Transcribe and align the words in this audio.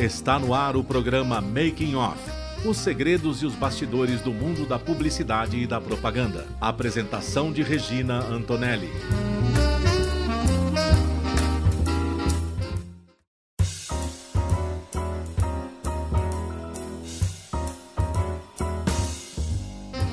Está 0.00 0.38
no 0.38 0.54
ar 0.54 0.78
o 0.78 0.82
programa 0.82 1.42
Making 1.42 1.94
Off. 1.96 2.18
Os 2.66 2.78
segredos 2.78 3.42
e 3.42 3.44
os 3.44 3.54
bastidores 3.54 4.22
do 4.22 4.32
mundo 4.32 4.64
da 4.64 4.78
publicidade 4.78 5.58
e 5.58 5.66
da 5.66 5.78
propaganda. 5.78 6.46
Apresentação 6.58 7.52
de 7.52 7.62
Regina 7.62 8.18
Antonelli. 8.20 8.88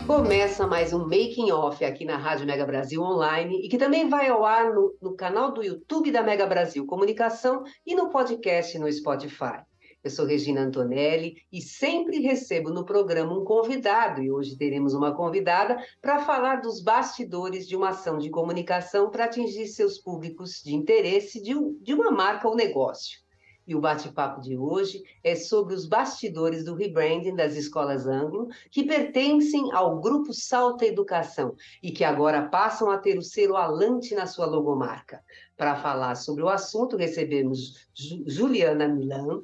Começa 0.05 0.67
mais 0.67 0.91
um 0.91 1.03
Making 1.03 1.51
Off 1.51 1.85
aqui 1.85 2.03
na 2.03 2.17
Rádio 2.17 2.45
Mega 2.45 2.65
Brasil 2.65 3.01
Online 3.01 3.61
e 3.63 3.69
que 3.69 3.77
também 3.77 4.09
vai 4.09 4.27
ao 4.27 4.43
ar 4.43 4.73
no, 4.73 4.93
no 5.01 5.15
canal 5.15 5.53
do 5.53 5.63
YouTube 5.63 6.11
da 6.11 6.21
Mega 6.21 6.45
Brasil 6.45 6.85
Comunicação 6.85 7.63
e 7.85 7.95
no 7.95 8.09
podcast 8.09 8.77
no 8.77 8.91
Spotify. 8.91 9.61
Eu 10.03 10.11
sou 10.11 10.25
Regina 10.25 10.61
Antonelli 10.61 11.37
e 11.51 11.61
sempre 11.61 12.19
recebo 12.19 12.69
no 12.69 12.85
programa 12.85 13.37
um 13.37 13.43
convidado, 13.43 14.21
e 14.21 14.31
hoje 14.31 14.55
teremos 14.55 14.93
uma 14.93 15.13
convidada 15.13 15.77
para 16.01 16.19
falar 16.19 16.61
dos 16.61 16.81
bastidores 16.81 17.67
de 17.67 17.75
uma 17.75 17.89
ação 17.89 18.17
de 18.17 18.29
comunicação 18.29 19.09
para 19.09 19.25
atingir 19.25 19.67
seus 19.67 19.97
públicos 19.97 20.61
de 20.63 20.73
interesse 20.73 21.41
de, 21.41 21.53
de 21.81 21.93
uma 21.93 22.11
marca 22.11 22.47
ou 22.47 22.55
negócio. 22.55 23.19
E 23.67 23.75
o 23.75 23.81
bate-papo 23.81 24.39
de 24.39 24.57
hoje 24.57 25.03
é 25.21 25.35
sobre 25.35 25.73
os 25.73 25.85
bastidores 25.85 26.63
do 26.63 26.73
rebranding 26.73 27.35
das 27.35 27.57
escolas 27.57 28.07
Anglo, 28.07 28.47
que 28.71 28.85
pertencem 28.85 29.73
ao 29.73 29.99
Grupo 29.99 30.33
Salta 30.33 30.85
Educação 30.85 31.53
e 31.83 31.91
que 31.91 32.05
agora 32.05 32.47
passam 32.47 32.89
a 32.89 32.97
ter 32.97 33.17
o 33.17 33.21
selo 33.21 33.57
Alante 33.57 34.15
na 34.15 34.25
sua 34.25 34.45
logomarca. 34.45 35.21
Para 35.57 35.75
falar 35.75 36.15
sobre 36.15 36.43
o 36.43 36.47
assunto, 36.47 36.95
recebemos 36.95 37.89
Juliana 38.25 38.87
Milan. 38.87 39.43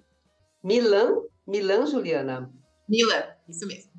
Milan? 0.63 1.21
Milan, 1.45 1.85
Juliana? 1.85 2.49
Milan, 2.87 3.23
isso 3.49 3.67
mesmo. 3.67 3.91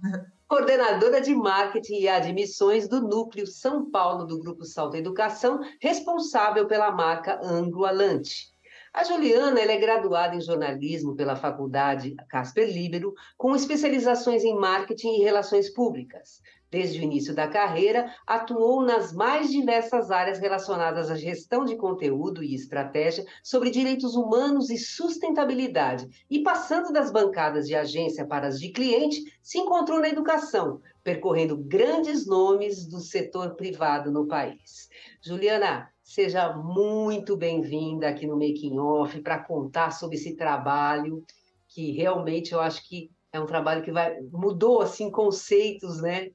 coordenadora 0.48 1.20
de 1.20 1.34
marketing 1.34 2.00
e 2.00 2.08
admissões 2.08 2.88
do 2.88 3.02
Núcleo 3.02 3.46
São 3.46 3.90
Paulo 3.90 4.24
do 4.24 4.38
Grupo 4.38 4.64
Salto 4.64 4.96
Educação, 4.96 5.60
responsável 5.80 6.66
pela 6.66 6.90
marca 6.90 7.38
Anglo 7.42 7.84
Alante. 7.84 8.53
A 8.94 9.02
Juliana 9.02 9.58
é 9.58 9.76
graduada 9.76 10.36
em 10.36 10.40
jornalismo 10.40 11.16
pela 11.16 11.34
Faculdade 11.34 12.14
Casper 12.28 12.72
Libero, 12.72 13.12
com 13.36 13.52
especializações 13.56 14.44
em 14.44 14.54
marketing 14.54 15.16
e 15.16 15.24
relações 15.24 15.68
públicas. 15.68 16.40
Desde 16.70 17.00
o 17.00 17.02
início 17.02 17.34
da 17.34 17.48
carreira, 17.48 18.08
atuou 18.24 18.84
nas 18.84 19.12
mais 19.12 19.50
diversas 19.50 20.12
áreas 20.12 20.38
relacionadas 20.38 21.10
à 21.10 21.16
gestão 21.16 21.64
de 21.64 21.74
conteúdo 21.74 22.40
e 22.40 22.54
estratégia 22.54 23.26
sobre 23.42 23.68
direitos 23.68 24.14
humanos 24.14 24.70
e 24.70 24.78
sustentabilidade. 24.78 26.08
E 26.30 26.44
passando 26.44 26.92
das 26.92 27.10
bancadas 27.10 27.66
de 27.66 27.74
agência 27.74 28.24
para 28.24 28.46
as 28.46 28.60
de 28.60 28.70
cliente, 28.70 29.24
se 29.42 29.58
encontrou 29.58 29.98
na 29.98 30.08
educação, 30.08 30.80
percorrendo 31.02 31.56
grandes 31.56 32.28
nomes 32.28 32.86
do 32.86 33.00
setor 33.00 33.56
privado 33.56 34.12
no 34.12 34.28
país. 34.28 34.88
Juliana, 35.20 35.92
Seja 36.04 36.52
muito 36.52 37.34
bem-vinda 37.34 38.08
aqui 38.08 38.26
no 38.26 38.34
Making 38.34 38.78
Off 38.78 39.18
para 39.22 39.38
contar 39.38 39.90
sobre 39.90 40.16
esse 40.16 40.36
trabalho 40.36 41.24
que 41.66 41.92
realmente 41.92 42.52
eu 42.52 42.60
acho 42.60 42.86
que 42.86 43.10
é 43.32 43.40
um 43.40 43.46
trabalho 43.46 43.82
que 43.82 43.90
vai 43.90 44.20
mudou 44.30 44.82
assim 44.82 45.10
conceitos, 45.10 46.02
né, 46.02 46.30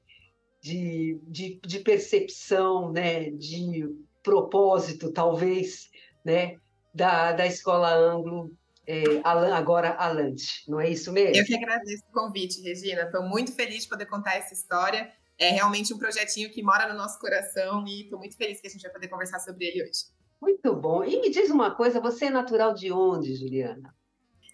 de, 0.60 1.20
de, 1.22 1.60
de 1.64 1.78
percepção, 1.78 2.90
né, 2.90 3.30
de 3.30 3.88
propósito, 4.24 5.12
talvez, 5.12 5.88
né, 6.24 6.56
da, 6.92 7.30
da 7.30 7.46
escola 7.46 7.94
anglo 7.94 8.52
é, 8.88 9.02
agora 9.24 9.94
Alante, 9.94 10.64
não 10.68 10.80
é 10.80 10.90
isso 10.90 11.12
mesmo? 11.12 11.36
Eu 11.36 11.44
que 11.44 11.54
agradeço 11.54 12.02
o 12.08 12.12
convite, 12.12 12.60
Regina. 12.60 13.02
Estou 13.02 13.22
muito 13.22 13.52
feliz 13.52 13.84
de 13.84 13.88
poder 13.88 14.06
contar 14.06 14.34
essa 14.34 14.52
história 14.52 15.12
é 15.40 15.50
realmente 15.50 15.94
um 15.94 15.98
projetinho 15.98 16.50
que 16.50 16.62
mora 16.62 16.86
no 16.86 16.98
nosso 16.98 17.18
coração 17.18 17.82
e 17.86 18.02
estou 18.02 18.18
muito 18.18 18.36
feliz 18.36 18.60
que 18.60 18.66
a 18.66 18.70
gente 18.70 18.82
vai 18.82 18.92
poder 18.92 19.08
conversar 19.08 19.40
sobre 19.40 19.64
ele 19.64 19.82
hoje. 19.82 20.04
Muito 20.40 20.76
bom. 20.76 21.02
E 21.02 21.18
me 21.18 21.30
diz 21.30 21.50
uma 21.50 21.74
coisa, 21.74 21.98
você 21.98 22.26
é 22.26 22.30
natural 22.30 22.74
de 22.74 22.92
onde, 22.92 23.34
Juliana? 23.34 23.94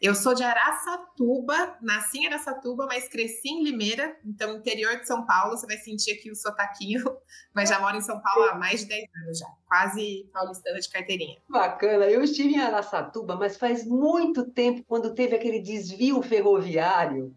Eu 0.01 0.15
sou 0.15 0.35
de 0.35 0.45
Araçatuba, 0.45 1.79
nasci 1.81 2.19
em 2.19 2.27
Araçatuba, 2.27 2.87
mas 2.87 3.09
cresci 3.09 3.49
em 3.49 3.65
Limeira, 3.65 4.15
então 4.25 4.57
interior 4.59 4.97
de 5.01 5.07
São 5.07 5.25
Paulo, 5.25 5.57
você 5.57 5.67
vai 5.67 5.79
sentir 5.79 6.13
aqui 6.13 6.31
o 6.31 6.37
sotaquinho, 6.37 7.03
mas 7.55 7.71
já 7.71 7.81
moro 7.81 7.97
em 7.97 8.03
São 8.03 8.21
Paulo 8.21 8.45
há 8.51 8.55
mais 8.55 8.81
de 8.81 8.89
10 8.89 9.09
anos 9.25 9.39
já, 9.39 9.47
quase 9.67 10.29
paulistana 10.33 10.79
de 10.79 10.89
carteirinha. 10.91 11.39
Bacana, 11.49 12.05
eu 12.07 12.23
estive 12.23 12.55
em 12.55 12.61
Araçatuba, 12.61 13.37
mas 13.37 13.57
faz 13.57 13.87
muito 13.87 14.45
tempo, 14.53 14.85
quando 14.87 15.15
teve 15.15 15.35
aquele 15.35 15.61
desvio 15.61 16.23
ferroviário, 16.23 17.35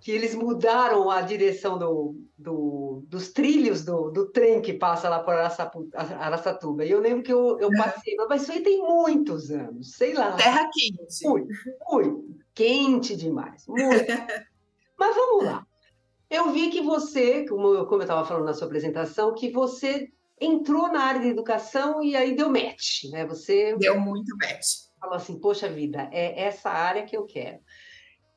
que 0.00 0.10
eles 0.12 0.34
mudaram 0.34 1.10
a 1.10 1.20
direção 1.22 1.78
do, 1.78 2.16
do, 2.36 3.02
dos 3.08 3.32
trilhos 3.32 3.84
do, 3.84 4.10
do, 4.10 4.30
trem 4.30 4.60
que 4.60 4.72
passa 4.72 5.08
lá 5.08 5.20
por 5.20 5.34
Araçatuba. 5.34 6.84
E 6.84 6.90
eu 6.90 7.00
lembro 7.00 7.22
que 7.22 7.32
eu, 7.32 7.58
eu 7.58 7.70
passei, 7.76 8.14
mas 8.28 8.42
isso 8.42 8.52
aí 8.52 8.62
tem 8.62 8.82
muitos 8.82 9.50
anos, 9.50 9.92
sei 9.92 10.12
lá. 10.12 10.32
Terra 10.32 10.68
quente. 10.72 11.26
Muito, 11.26 11.48
muito. 11.90 12.36
Quente 12.54 13.16
demais. 13.16 13.66
Muito. 13.66 13.84
mas 14.98 15.14
vamos 15.14 15.44
lá. 15.44 15.66
Eu 16.28 16.50
vi 16.52 16.70
que 16.70 16.80
você, 16.80 17.44
como 17.46 17.68
eu 17.68 18.00
estava 18.00 18.24
falando 18.24 18.46
na 18.46 18.54
sua 18.54 18.66
apresentação, 18.66 19.34
que 19.34 19.50
você 19.50 20.08
entrou 20.40 20.88
na 20.88 21.00
área 21.00 21.20
de 21.20 21.28
educação 21.28 22.02
e 22.02 22.14
aí 22.14 22.36
deu 22.36 22.50
match, 22.50 23.04
né? 23.10 23.24
Você 23.26 23.76
deu 23.76 23.98
muito 23.98 24.36
match. 24.36 24.86
Falou 25.00 25.16
assim, 25.16 25.38
poxa 25.38 25.68
vida, 25.68 26.08
é 26.12 26.42
essa 26.42 26.68
área 26.68 27.04
que 27.04 27.16
eu 27.16 27.24
quero. 27.24 27.58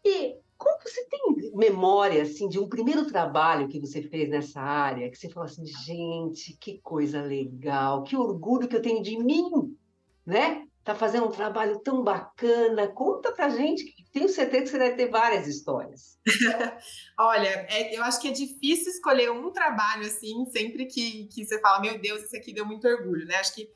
E 0.05 0.35
como 0.59 0.77
você 0.83 1.05
tem 1.05 1.51
memória 1.55 2.21
assim 2.21 2.49
de 2.49 2.59
um 2.59 2.67
primeiro 2.67 3.07
trabalho 3.07 3.69
que 3.69 3.79
você 3.79 4.03
fez 4.03 4.29
nessa 4.29 4.59
área, 4.59 5.09
que 5.09 5.17
você 5.17 5.29
falou 5.29 5.45
assim, 5.47 5.65
gente, 5.65 6.55
que 6.59 6.79
coisa 6.81 7.21
legal, 7.21 8.03
que 8.03 8.15
orgulho 8.15 8.67
que 8.67 8.75
eu 8.75 8.81
tenho 8.81 9.01
de 9.01 9.17
mim, 9.17 9.49
né? 10.25 10.65
Tá 10.83 10.93
fazendo 10.93 11.27
um 11.27 11.31
trabalho 11.31 11.79
tão 11.79 12.03
bacana. 12.03 12.89
Conta 12.89 13.31
pra 13.31 13.47
gente, 13.49 13.85
que 13.85 14.03
tenho 14.11 14.27
certeza 14.27 14.63
que 14.63 14.69
você 14.71 14.79
deve 14.79 14.95
ter 14.97 15.09
várias 15.09 15.47
histórias. 15.47 16.19
Olha, 17.17 17.65
é, 17.69 17.95
eu 17.95 18.03
acho 18.03 18.19
que 18.19 18.27
é 18.27 18.31
difícil 18.31 18.91
escolher 18.91 19.31
um 19.31 19.51
trabalho 19.51 20.01
assim, 20.01 20.45
sempre 20.47 20.87
que, 20.87 21.27
que 21.27 21.45
você 21.45 21.59
fala, 21.61 21.79
meu 21.79 21.97
Deus, 21.99 22.23
esse 22.23 22.35
aqui 22.35 22.53
deu 22.53 22.65
muito 22.65 22.85
orgulho, 22.85 23.25
né? 23.25 23.35
Acho 23.35 23.55
que 23.55 23.69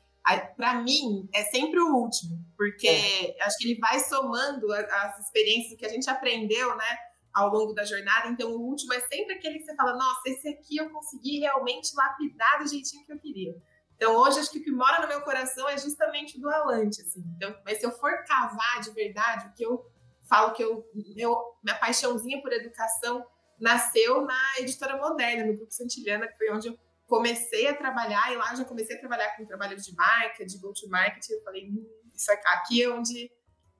para 0.56 0.82
mim, 0.82 1.28
é 1.34 1.42
sempre 1.44 1.80
o 1.80 1.94
último, 1.96 2.38
porque 2.56 2.88
é. 2.88 3.36
acho 3.42 3.58
que 3.58 3.68
ele 3.68 3.80
vai 3.80 4.00
somando 4.00 4.72
as 4.72 5.18
experiências 5.18 5.78
que 5.78 5.84
a 5.84 5.88
gente 5.88 6.08
aprendeu, 6.08 6.74
né, 6.76 6.98
ao 7.32 7.50
longo 7.50 7.74
da 7.74 7.84
jornada. 7.84 8.28
Então, 8.28 8.50
o 8.52 8.60
último 8.60 8.94
é 8.94 9.00
sempre 9.00 9.34
aquele 9.34 9.58
que 9.58 9.64
você 9.64 9.74
fala: 9.74 9.94
nossa, 9.94 10.22
esse 10.26 10.48
aqui 10.48 10.76
eu 10.78 10.88
consegui 10.90 11.40
realmente 11.40 11.94
lapidar 11.94 12.62
do 12.62 12.68
jeitinho 12.68 13.04
que 13.04 13.12
eu 13.12 13.18
queria. 13.18 13.54
Então, 13.96 14.16
hoje, 14.16 14.40
acho 14.40 14.50
que 14.50 14.58
o 14.58 14.64
que 14.64 14.72
mora 14.72 15.02
no 15.02 15.08
meu 15.08 15.20
coração 15.22 15.68
é 15.68 15.76
justamente 15.78 16.38
o 16.38 16.40
do 16.40 16.50
Alante, 16.50 17.00
assim. 17.00 17.22
Então, 17.36 17.54
mas 17.64 17.78
se 17.78 17.86
eu 17.86 17.92
for 17.92 18.24
cavar 18.24 18.80
de 18.80 18.90
verdade, 18.90 19.46
o 19.48 19.52
que 19.52 19.64
eu 19.64 19.84
falo 20.28 20.52
que 20.52 20.62
eu, 20.62 20.84
meu, 21.14 21.36
minha 21.62 21.78
paixãozinha 21.78 22.40
por 22.40 22.52
educação 22.52 23.24
nasceu 23.60 24.22
na 24.22 24.58
editora 24.58 24.96
moderna, 24.96 25.46
no 25.46 25.56
Grupo 25.56 25.72
Santillana, 25.72 26.26
que 26.26 26.36
foi 26.36 26.50
onde 26.50 26.68
eu 26.68 26.78
comecei 27.06 27.66
a 27.68 27.74
trabalhar, 27.74 28.32
e 28.32 28.36
lá 28.36 28.54
já 28.54 28.64
comecei 28.64 28.96
a 28.96 29.00
trabalhar 29.00 29.36
com 29.36 29.44
trabalho 29.44 29.76
de 29.76 29.94
marca, 29.94 30.44
de 30.44 30.58
go-to-market, 30.58 31.28
eu 31.30 31.42
falei, 31.42 31.68
hum, 31.68 31.86
isso 32.14 32.30
aqui 32.32 32.82
é 32.82 32.88
onde 32.88 33.30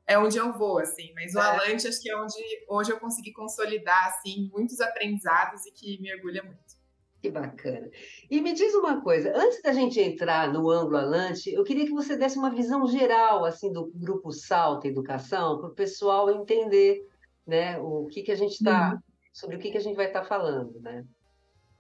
é 0.06 0.18
onde 0.18 0.36
eu 0.36 0.52
vou, 0.52 0.78
assim. 0.78 1.12
Mas 1.14 1.34
o 1.34 1.38
é. 1.38 1.42
Alante 1.42 1.88
acho 1.88 2.00
que 2.00 2.10
é 2.10 2.16
onde 2.16 2.34
hoje 2.68 2.92
eu 2.92 3.00
consegui 3.00 3.32
consolidar, 3.32 4.08
assim, 4.08 4.50
muitos 4.52 4.80
aprendizados 4.80 5.64
e 5.66 5.72
que 5.72 6.00
me 6.00 6.14
orgulha 6.14 6.42
muito. 6.42 6.74
Que 7.22 7.30
bacana. 7.30 7.88
E 8.30 8.38
me 8.42 8.52
diz 8.52 8.74
uma 8.74 9.00
coisa, 9.00 9.32
antes 9.34 9.62
da 9.62 9.72
gente 9.72 9.98
entrar 9.98 10.52
no 10.52 10.68
ângulo 10.70 10.98
Alante, 10.98 11.50
eu 11.50 11.64
queria 11.64 11.86
que 11.86 11.92
você 11.92 12.16
desse 12.16 12.36
uma 12.36 12.50
visão 12.50 12.86
geral, 12.86 13.46
assim, 13.46 13.72
do 13.72 13.90
grupo 13.94 14.30
Salta 14.30 14.88
Educação, 14.88 15.58
para 15.58 15.68
o 15.68 15.74
pessoal 15.74 16.30
entender, 16.30 17.00
né, 17.46 17.78
o 17.78 18.06
que 18.08 18.22
que 18.22 18.30
a 18.30 18.36
gente 18.36 18.52
está, 18.52 18.92
uhum. 18.92 18.98
sobre 19.32 19.56
o 19.56 19.58
que 19.58 19.70
que 19.70 19.78
a 19.78 19.80
gente 19.80 19.96
vai 19.96 20.08
estar 20.08 20.20
tá 20.20 20.26
falando, 20.26 20.78
né? 20.80 21.02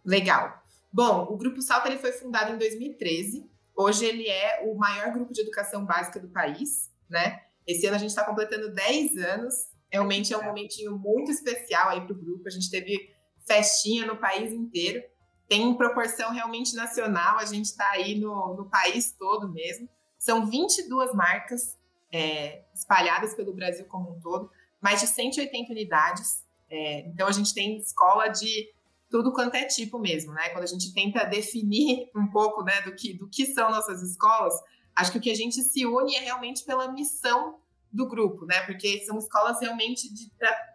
Legal. 0.02 0.63
Bom, 0.94 1.26
o 1.28 1.36
Grupo 1.36 1.60
Salto 1.60 1.86
ele 1.86 1.98
foi 1.98 2.12
fundado 2.12 2.52
em 2.52 2.56
2013. 2.56 3.50
Hoje 3.74 4.04
ele 4.04 4.28
é 4.28 4.62
o 4.64 4.76
maior 4.76 5.12
grupo 5.12 5.32
de 5.32 5.40
educação 5.40 5.84
básica 5.84 6.20
do 6.20 6.28
país, 6.28 6.88
né? 7.10 7.42
Esse 7.66 7.84
ano 7.86 7.96
a 7.96 7.98
gente 7.98 8.10
está 8.10 8.24
completando 8.24 8.72
10 8.72 9.16
anos. 9.16 9.54
Realmente 9.90 10.32
é 10.32 10.38
um 10.38 10.44
momentinho 10.44 10.96
muito 10.96 11.32
especial 11.32 11.88
aí 11.88 12.00
para 12.00 12.12
o 12.12 12.16
grupo. 12.16 12.46
A 12.46 12.50
gente 12.50 12.70
teve 12.70 13.12
festinha 13.44 14.06
no 14.06 14.18
país 14.18 14.52
inteiro. 14.52 15.02
Tem 15.48 15.76
proporção 15.76 16.30
realmente 16.30 16.76
nacional. 16.76 17.38
A 17.38 17.44
gente 17.44 17.64
está 17.64 17.90
aí 17.90 18.14
no, 18.14 18.54
no 18.54 18.70
país 18.70 19.10
todo 19.18 19.52
mesmo. 19.52 19.88
São 20.16 20.46
22 20.46 21.12
marcas 21.12 21.76
é, 22.12 22.62
espalhadas 22.72 23.34
pelo 23.34 23.52
Brasil 23.52 23.84
como 23.86 24.12
um 24.12 24.20
todo, 24.20 24.48
mais 24.80 25.00
de 25.00 25.08
180 25.08 25.72
unidades. 25.72 26.44
É, 26.70 27.00
então 27.00 27.26
a 27.26 27.32
gente 27.32 27.52
tem 27.52 27.78
escola 27.78 28.28
de 28.28 28.72
tudo 29.10 29.32
quanto 29.32 29.54
é 29.54 29.64
tipo 29.64 29.98
mesmo, 29.98 30.32
né? 30.32 30.48
Quando 30.50 30.64
a 30.64 30.68
gente 30.68 30.92
tenta 30.92 31.24
definir 31.24 32.10
um 32.16 32.26
pouco, 32.28 32.62
né, 32.62 32.82
do 32.82 32.94
que, 32.94 33.14
do 33.14 33.28
que 33.28 33.46
são 33.46 33.70
nossas 33.70 34.02
escolas, 34.02 34.54
acho 34.94 35.12
que 35.12 35.18
o 35.18 35.20
que 35.20 35.30
a 35.30 35.36
gente 35.36 35.62
se 35.62 35.86
une 35.86 36.16
é 36.16 36.20
realmente 36.20 36.64
pela 36.64 36.90
missão 36.92 37.58
do 37.92 38.08
grupo, 38.08 38.44
né? 38.44 38.60
Porque 38.62 39.04
são 39.04 39.18
escolas 39.18 39.60
realmente 39.60 40.08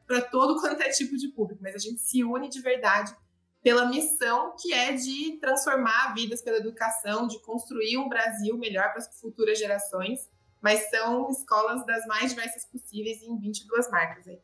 para 0.07 0.21
todo 0.21 0.59
quanto 0.61 0.81
é 0.81 0.89
tipo 0.89 1.17
de 1.17 1.27
público, 1.29 1.61
mas 1.61 1.75
a 1.75 1.79
gente 1.79 1.99
se 1.99 2.23
une 2.23 2.49
de 2.49 2.61
verdade 2.61 3.13
pela 3.61 3.85
missão 3.85 4.55
que 4.57 4.73
é 4.73 4.93
de 4.93 5.37
transformar 5.41 6.13
vidas 6.13 6.41
pela 6.41 6.57
educação, 6.57 7.27
de 7.27 7.41
construir 7.41 7.97
um 7.97 8.07
Brasil 8.07 8.57
melhor 8.57 8.89
para 8.91 8.99
as 8.99 9.19
futuras 9.19 9.59
gerações, 9.59 10.29
mas 10.61 10.89
são 10.89 11.29
escolas 11.29 11.85
das 11.85 12.05
mais 12.05 12.29
diversas 12.31 12.65
possíveis 12.65 13.21
em 13.21 13.37
22 13.37 13.89
marcas 13.89 14.27
aí. 14.27 14.39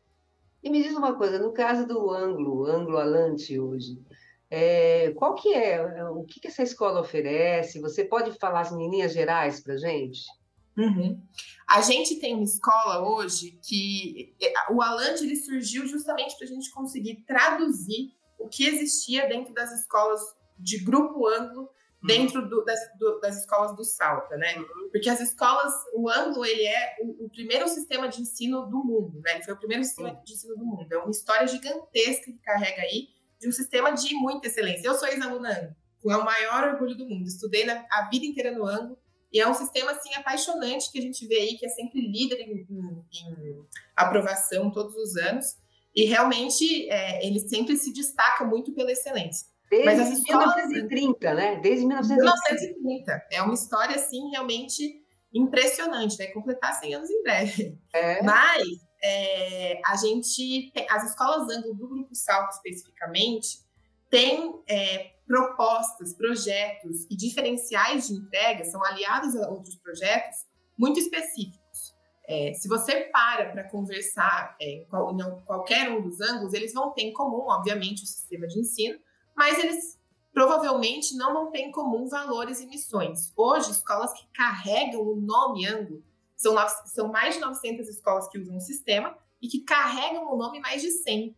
E 0.66 0.70
me 0.72 0.82
diz 0.82 0.96
uma 0.96 1.14
coisa, 1.14 1.38
no 1.38 1.54
caso 1.54 1.86
do 1.86 2.10
Anglo, 2.10 2.66
Anglo 2.66 2.98
Alante 2.98 3.60
hoje, 3.60 4.02
é, 4.50 5.12
qual 5.12 5.36
que 5.36 5.54
é, 5.54 6.04
o 6.10 6.24
que, 6.24 6.40
que 6.40 6.48
essa 6.48 6.64
escola 6.64 7.02
oferece? 7.02 7.80
Você 7.80 8.04
pode 8.04 8.32
falar 8.40 8.62
as 8.62 8.72
menininhas 8.72 9.14
gerais 9.14 9.60
para 9.60 9.78
gente? 9.78 10.22
Uhum. 10.76 11.22
A 11.70 11.82
gente 11.82 12.20
tem 12.20 12.34
uma 12.34 12.44
escola 12.44 13.08
hoje 13.08 13.60
que 13.64 14.36
é, 14.42 14.74
o 14.74 14.82
Alante 14.82 15.24
ele 15.24 15.36
surgiu 15.36 15.86
justamente 15.86 16.36
para 16.36 16.48
a 16.48 16.50
gente 16.50 16.72
conseguir 16.72 17.24
traduzir 17.28 18.16
o 18.40 18.48
que 18.48 18.66
existia 18.66 19.30
dentro 19.30 19.54
das 19.54 19.72
escolas 19.72 20.20
de 20.58 20.84
grupo 20.84 21.28
anglo. 21.28 21.70
Dentro 22.06 22.48
do, 22.48 22.64
das, 22.64 22.80
do, 22.98 23.20
das, 23.20 23.40
escolas 23.40 23.76
do 23.76 23.84
Salta, 23.84 24.38
né? 24.38 24.58
Uhum. 24.58 24.90
Porque 24.92 25.10
as 25.10 25.20
escolas, 25.20 25.74
o 25.94 26.10
anglo, 26.10 26.46
ele 26.46 26.66
é 26.66 26.96
o, 27.02 27.26
o, 27.26 27.30
primeiro 27.30 27.68
sistema 27.68 28.08
de 28.08 28.22
ensino 28.22 28.66
do 28.68 28.84
mundo, 28.84 29.22
né? 29.22 29.36
Ele 29.36 29.44
foi 29.44 29.54
o 29.54 29.58
primeiro 29.58 29.84
sistema 29.84 30.10
uhum. 30.10 30.24
de 30.24 30.34
ensino 30.34 30.56
do 30.56 30.66
mundo. 30.66 30.92
É 30.92 30.98
uma 30.98 31.12
história 31.12 31.48
gigantesca 31.48 32.26
que 32.26 32.40
carrega 32.40 32.82
aí 32.82 33.10
de 33.40 33.48
um 33.48 33.52
sistema 33.52 33.92
de 33.92 34.14
muita 34.16 34.48
excelência. 34.48 34.88
Eu 34.88 34.96
sou 34.96 35.08
ex-aluna 35.08 35.76
é 36.12 36.18
o 36.18 36.26
maior 36.26 36.74
orgulho 36.74 36.96
do 36.96 37.08
mundo. 37.08 37.28
Estudei 37.28 37.66
na, 37.66 37.86
a 37.92 38.08
vida 38.10 38.26
inteira 38.26 38.52
no 38.52 38.66
anglo 38.66 38.98
e 39.32 39.40
é 39.40 39.48
um 39.48 39.54
sistema 39.54 39.92
assim 39.92 40.14
apaixonante 40.14 40.92
que 40.92 41.00
a 41.00 41.02
gente 41.02 41.28
vê 41.28 41.38
aí 41.38 41.58
que 41.58 41.66
é 41.66 41.70
sempre 41.70 42.00
líder 42.00 42.40
em, 42.42 42.66
em, 42.70 43.00
em 43.12 43.66
aprovação 43.96 44.72
todos 44.72 44.96
os 44.96 45.16
anos. 45.18 45.58
E 45.96 46.06
realmente 46.06 46.90
é, 46.90 47.26
ele 47.26 47.40
sempre 47.40 47.76
se 47.78 47.92
destaca 47.92 48.44
muito 48.44 48.74
pela 48.74 48.92
excelência. 48.92 49.48
Desde 49.84 49.86
Mas 49.86 50.00
as 50.00 50.20
escolas... 50.20 50.56
1930, 50.56 51.34
né? 51.34 51.56
Desde 51.58 51.86
1930. 51.86 52.24
1930. 52.24 53.28
É 53.32 53.42
uma 53.42 53.54
história, 53.54 53.96
assim, 53.96 54.30
realmente 54.32 55.04
impressionante. 55.34 56.18
Vai 56.18 56.28
completar 56.28 56.74
100 56.74 56.96
anos 56.96 57.10
em 57.10 57.24
breve. 57.24 57.80
É. 57.94 58.22
Mas 58.24 58.64
é, 59.04 59.82
a 59.86 59.96
gente... 59.96 60.72
Tem, 60.74 60.88
as 60.90 61.10
escolas 61.10 61.50
anglo 61.50 61.74
do 61.74 61.88
Grupo 61.88 62.16
Salto, 62.16 62.52
especificamente, 62.52 63.60
têm 64.10 64.62
é, 64.68 65.12
propostas, 65.28 66.14
projetos 66.14 67.06
e 67.10 67.16
diferenciais 67.16 68.08
de 68.08 68.14
entrega, 68.14 68.64
são 68.64 68.84
aliados 68.84 69.36
a 69.36 69.50
outros 69.50 69.76
projetos 69.76 70.38
muito 70.78 71.00
específicos. 71.00 71.96
É, 72.28 72.54
se 72.54 72.68
você 72.68 73.02
para 73.12 73.52
para 73.52 73.70
conversar 73.70 74.56
é, 74.60 74.66
em, 74.66 74.86
qual, 74.86 75.14
em 75.14 75.46
qualquer 75.46 75.90
um 75.92 76.02
dos 76.02 76.20
ângulos, 76.22 76.54
eles 76.54 76.74
vão 76.74 76.92
ter 76.92 77.04
em 77.04 77.14
comum, 77.14 77.46
obviamente, 77.48 78.04
o 78.04 78.08
sistema 78.08 78.48
de 78.48 78.60
ensino, 78.60 79.00
mas 79.36 79.60
eles 79.60 80.00
provavelmente 80.34 81.16
não 81.16 81.34
vão 81.34 81.52
ter 81.52 81.60
em 81.60 81.72
comum 81.72 82.08
valores 82.08 82.60
e 82.60 82.68
missões. 82.68 83.32
Hoje, 83.36 83.72
escolas 83.72 84.12
que 84.14 84.28
carregam 84.34 85.02
o 85.02 85.16
nome 85.16 85.66
ângulo, 85.66 86.04
são, 86.36 86.56
são 86.88 87.08
mais 87.08 87.36
de 87.36 87.42
900 87.42 87.88
escolas 87.88 88.28
que 88.28 88.38
usam 88.38 88.58
o 88.58 88.62
sistema 88.62 89.18
e 89.42 89.48
que 89.48 89.62
carregam 89.62 90.32
o 90.32 90.38
nome 90.38 90.60
mais 90.60 90.82
de 90.82 90.92
100. 90.92 91.36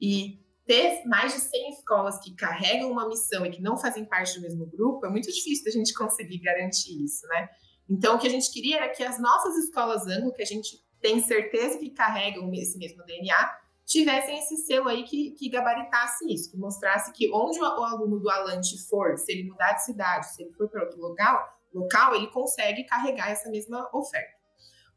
E 0.00 0.38
ter 0.66 1.04
mais 1.06 1.32
de 1.32 1.40
100 1.40 1.70
escolas 1.70 2.18
que 2.18 2.34
carregam 2.34 2.90
uma 2.90 3.08
missão 3.08 3.44
e 3.44 3.50
que 3.50 3.62
não 3.62 3.76
fazem 3.76 4.04
parte 4.04 4.34
do 4.34 4.42
mesmo 4.42 4.66
grupo, 4.66 5.06
é 5.06 5.10
muito 5.10 5.30
difícil 5.30 5.64
da 5.64 5.70
gente 5.70 5.94
conseguir 5.94 6.38
garantir 6.38 7.02
isso, 7.02 7.26
né? 7.28 7.48
Então, 7.88 8.16
o 8.16 8.18
que 8.18 8.26
a 8.26 8.30
gente 8.30 8.50
queria 8.50 8.76
era 8.76 8.88
que 8.88 9.02
as 9.02 9.18
nossas 9.18 9.56
escolas 9.56 10.06
anglo, 10.06 10.32
que 10.32 10.42
a 10.42 10.46
gente 10.46 10.82
tem 11.00 11.20
certeza 11.22 11.78
que 11.78 11.90
carregam 11.90 12.50
esse 12.54 12.78
mesmo 12.78 13.04
DNA, 13.04 13.58
tivessem 13.84 14.38
esse 14.38 14.56
selo 14.58 14.88
aí 14.88 15.04
que, 15.04 15.32
que 15.32 15.48
gabaritasse 15.48 16.32
isso, 16.32 16.50
que 16.50 16.56
mostrasse 16.56 17.12
que 17.12 17.30
onde 17.32 17.60
o, 17.60 17.64
aluno 17.64 18.18
do 18.18 18.30
Alante 18.30 18.78
for, 18.88 19.16
se 19.18 19.32
ele 19.32 19.48
mudar 19.50 19.72
de 19.74 19.84
cidade, 19.84 20.34
se 20.34 20.42
ele 20.42 20.52
for 20.52 20.68
para 20.68 20.84
outro 20.84 21.00
local, 21.00 21.46
local, 21.72 22.14
ele 22.14 22.28
consegue 22.28 22.84
carregar 22.84 23.30
essa 23.30 23.50
mesma 23.50 23.88
oferta. 23.92 24.34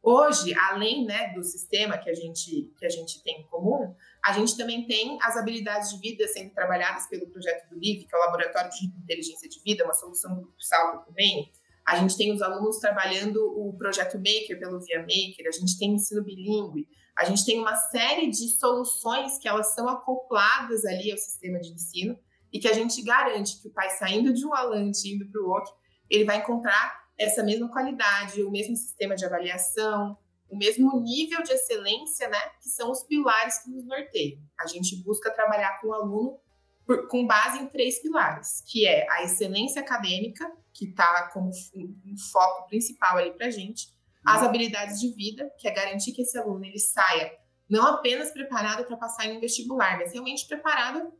Hoje, 0.02 0.54
além 0.56 1.06
né, 1.06 1.34
do 1.34 1.44
sistema 1.44 1.98
que 1.98 2.10
a, 2.10 2.14
gente, 2.14 2.72
que 2.78 2.86
a 2.86 2.90
gente 2.90 3.22
tem 3.24 3.42
em 3.42 3.48
comum, 3.48 3.94
a 4.24 4.32
gente 4.32 4.56
também 4.56 4.86
tem 4.86 5.18
as 5.22 5.36
habilidades 5.36 5.90
de 5.90 6.00
vida 6.00 6.26
sendo 6.28 6.54
trabalhadas 6.54 7.08
pelo 7.08 7.28
projeto 7.28 7.68
do 7.70 7.78
LIV, 7.78 8.06
que 8.06 8.16
é 8.16 8.18
o 8.18 8.22
Laboratório 8.22 8.70
de 8.70 8.86
Inteligência 8.86 9.50
de 9.50 9.60
Vida, 9.64 9.84
uma 9.84 9.94
solução 9.94 10.34
do 10.36 10.42
Grupo 10.42 10.62
Salto 10.62 11.08
também, 11.08 11.52
a 11.88 11.96
gente 11.96 12.18
tem 12.18 12.34
os 12.34 12.42
alunos 12.42 12.80
trabalhando 12.80 13.38
o 13.38 13.74
projeto 13.78 14.18
Maker 14.18 14.60
pelo 14.60 14.78
Via 14.82 15.00
Maker, 15.00 15.48
a 15.48 15.52
gente 15.52 15.80
tem 15.80 15.94
ensino 15.94 16.22
bilíngue, 16.22 16.86
a 17.18 17.26
gente 17.26 17.44
tem 17.44 17.60
uma 17.60 17.76
série 17.76 18.28
de 18.30 18.48
soluções 18.50 19.40
que 19.40 19.48
elas 19.48 19.74
são 19.74 19.90
acopladas 19.90 20.86
ali 20.86 21.12
ao 21.12 21.18
sistema 21.18 21.60
de 21.60 21.74
ensino 21.74 22.18
e 22.54 22.60
que 22.60 22.68
a 22.68 22.74
gente 22.74 23.02
garante 23.02 23.60
que 23.60 23.68
o 23.68 23.74
pai 23.74 23.90
saindo 23.90 24.32
de 24.34 24.46
um 24.46 24.54
alante 24.54 25.10
indo 25.10 25.28
para 25.30 25.42
o 25.42 25.50
outro, 25.50 25.74
ele 26.10 26.26
vai 26.26 26.38
encontrar 26.38 27.08
essa 27.18 27.44
mesma 27.44 27.70
qualidade, 27.70 28.44
o 28.44 28.52
mesmo 28.52 28.76
sistema 28.76 29.16
de 29.16 29.26
avaliação, 29.26 30.18
o 30.48 30.56
mesmo 30.56 31.00
nível 31.02 31.42
de 31.42 31.52
excelência, 31.52 32.30
né, 32.30 32.40
que 32.62 32.70
são 32.70 32.92
os 32.92 33.04
pilares 33.04 33.64
que 33.64 33.72
nos 33.72 33.86
norteiam. 33.86 34.40
A 34.60 34.68
gente 34.68 34.96
busca 35.04 35.32
trabalhar 35.32 35.82
com 35.82 35.88
o 35.88 35.94
aluno 35.94 36.40
por, 36.86 37.08
com 37.08 37.26
base 37.26 37.60
em 37.60 37.68
três 37.68 38.00
pilares, 38.00 38.64
que 38.66 38.88
é 38.88 39.10
a 39.12 39.24
excelência 39.24 39.82
acadêmica, 39.82 40.50
que 40.72 40.86
está 40.86 41.30
como 41.34 41.50
um 41.50 42.18
foco 42.32 42.68
principal 42.68 43.18
ali 43.18 43.32
para 43.32 43.48
a 43.48 43.52
gente. 43.52 43.90
As 44.28 44.44
habilidades 44.44 45.00
de 45.00 45.14
vida, 45.14 45.50
que 45.58 45.68
é 45.68 45.72
garantir 45.72 46.12
que 46.12 46.22
esse 46.22 46.38
aluno 46.38 46.66
ele 46.66 46.80
saia 46.80 47.32
não 47.70 47.86
apenas 47.86 48.32
preparado 48.32 48.86
para 48.86 48.98
passar 48.98 49.26
em 49.26 49.38
um 49.38 49.40
vestibular, 49.40 49.98
mas 49.98 50.14
realmente 50.14 50.48
preparado 50.48 51.12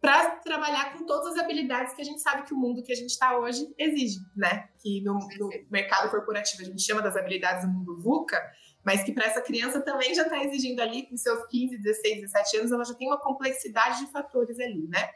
para 0.00 0.32
trabalhar 0.36 0.92
com 0.92 1.06
todas 1.06 1.32
as 1.32 1.42
habilidades 1.42 1.94
que 1.94 2.02
a 2.02 2.04
gente 2.04 2.20
sabe 2.20 2.42
que 2.42 2.52
o 2.52 2.56
mundo 2.56 2.82
que 2.82 2.92
a 2.92 2.94
gente 2.94 3.10
está 3.10 3.38
hoje 3.38 3.72
exige, 3.78 4.18
né? 4.36 4.68
Que 4.82 5.00
no, 5.00 5.14
no, 5.14 5.48
mercado 5.70 6.10
corporativo 6.10 6.62
a 6.62 6.66
gente 6.66 6.82
chama 6.82 7.00
das 7.00 7.16
habilidades 7.16 7.64
do 7.64 7.72
mundo 7.72 7.98
VUCA, 8.02 8.38
mas 8.84 9.02
que 9.02 9.12
para 9.12 9.24
essa 9.24 9.40
criança 9.40 9.80
também 9.80 10.14
já 10.14 10.24
está 10.24 10.44
exigindo 10.44 10.80
ali, 10.80 11.08
com 11.08 11.16
seus 11.16 11.46
15, 11.46 11.78
16, 11.78 12.20
17 12.20 12.56
anos, 12.58 12.72
ela 12.72 12.84
já 12.84 12.94
tem 12.94 13.08
uma 13.08 13.18
complexidade 13.18 14.04
de 14.04 14.12
fatores 14.12 14.60
ali, 14.60 14.86
né? 14.88 15.08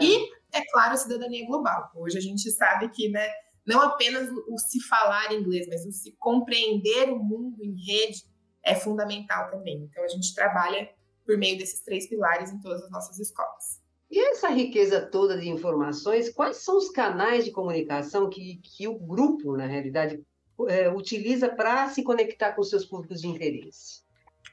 E, 0.00 0.28
é 0.52 0.64
claro, 0.72 0.94
a 0.94 0.96
cidadania 0.96 1.46
global. 1.46 1.92
Hoje 1.94 2.18
a 2.18 2.20
gente 2.20 2.50
sabe 2.50 2.88
que, 2.88 3.08
né, 3.08 3.28
não 3.66 3.80
apenas 3.80 4.28
o 4.48 4.58
se 4.58 4.80
falar 4.80 5.32
inglês, 5.32 5.66
mas 5.68 5.86
o 5.86 5.92
se 5.92 6.12
compreender 6.18 7.10
o 7.10 7.18
mundo 7.18 7.62
em 7.62 7.74
rede 7.74 8.24
é 8.62 8.74
fundamental 8.74 9.50
também. 9.50 9.88
Então, 9.90 10.04
a 10.04 10.08
gente 10.08 10.34
trabalha 10.34 10.90
por 11.24 11.36
meio 11.38 11.56
desses 11.58 11.80
três 11.80 12.08
pilares 12.08 12.50
em 12.50 12.60
todas 12.60 12.82
as 12.82 12.90
nossas 12.90 13.18
escolas. 13.18 13.80
E 14.10 14.18
essa 14.18 14.48
riqueza 14.48 15.00
toda 15.00 15.38
de 15.38 15.48
informações, 15.48 16.28
quais 16.28 16.58
são 16.58 16.76
os 16.76 16.90
canais 16.90 17.44
de 17.44 17.50
comunicação 17.50 18.28
que, 18.28 18.56
que 18.56 18.86
o 18.86 18.98
grupo, 18.98 19.56
na 19.56 19.66
realidade, 19.66 20.22
é, 20.68 20.90
utiliza 20.90 21.48
para 21.48 21.88
se 21.88 22.02
conectar 22.02 22.52
com 22.52 22.62
seus 22.62 22.84
públicos 22.84 23.22
de 23.22 23.28
interesse? 23.28 24.02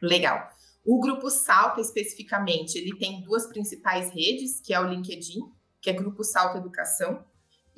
Legal. 0.01 0.49
O 0.85 0.99
grupo 0.99 1.29
Salto, 1.29 1.81
especificamente, 1.81 2.77
ele 2.77 2.97
tem 2.97 3.21
duas 3.21 3.47
principais 3.47 4.13
redes, 4.13 4.61
que 4.61 4.73
é 4.73 4.79
o 4.79 4.87
LinkedIn, 4.87 5.41
que 5.81 5.89
é 5.89 5.93
Grupo 5.93 6.23
Salto 6.23 6.57
Educação, 6.57 7.23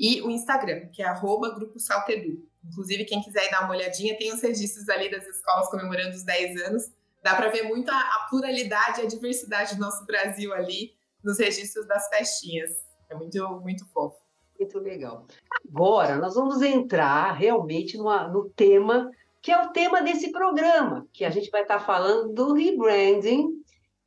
e 0.02 0.20
o 0.24 0.32
Instagram, 0.32 0.88
que 0.88 1.04
é 1.04 1.06
arroba 1.06 1.54
Grupo 1.54 1.80
Salto 1.80 2.10
Edu. 2.10 2.44
Inclusive, 2.66 3.06
quem 3.06 3.22
quiser 3.22 3.52
dar 3.52 3.66
uma 3.66 3.76
olhadinha, 3.76 4.18
tem 4.18 4.34
os 4.34 4.42
registros 4.42 4.90
ali 4.90 5.12
das 5.12 5.28
escolas 5.28 5.70
comemorando 5.70 6.16
os 6.16 6.24
10 6.24 6.60
anos. 6.64 6.92
Dá 7.22 7.36
para 7.36 7.50
ver 7.50 7.64
muito 7.64 7.92
a, 7.92 8.00
a 8.00 8.28
pluralidade 8.28 9.00
e 9.00 9.04
a 9.04 9.08
diversidade 9.08 9.76
do 9.76 9.82
nosso 9.82 10.04
Brasil 10.08 10.52
ali 10.54 10.96
nos 11.24 11.38
registros 11.38 11.88
das 11.88 12.08
festinhas. 12.10 12.72
É 13.12 13.16
muito, 13.16 13.38
muito 13.62 13.86
fofo. 13.90 14.18
Muito 14.60 14.80
legal. 14.80 15.28
Agora, 15.70 16.16
nós 16.16 16.34
vamos 16.34 16.64
entrar 16.64 17.34
realmente 17.34 17.96
numa, 17.96 18.28
no 18.28 18.50
tema 18.50 19.12
que 19.40 19.52
é 19.52 19.62
o 19.62 19.70
tema 19.70 20.02
desse 20.02 20.32
programa, 20.32 21.08
que 21.14 21.26
a 21.26 21.30
gente 21.30 21.50
vai 21.50 21.62
estar 21.62 21.80
falando 21.80 22.34
do 22.34 22.54
rebranding 22.54 23.50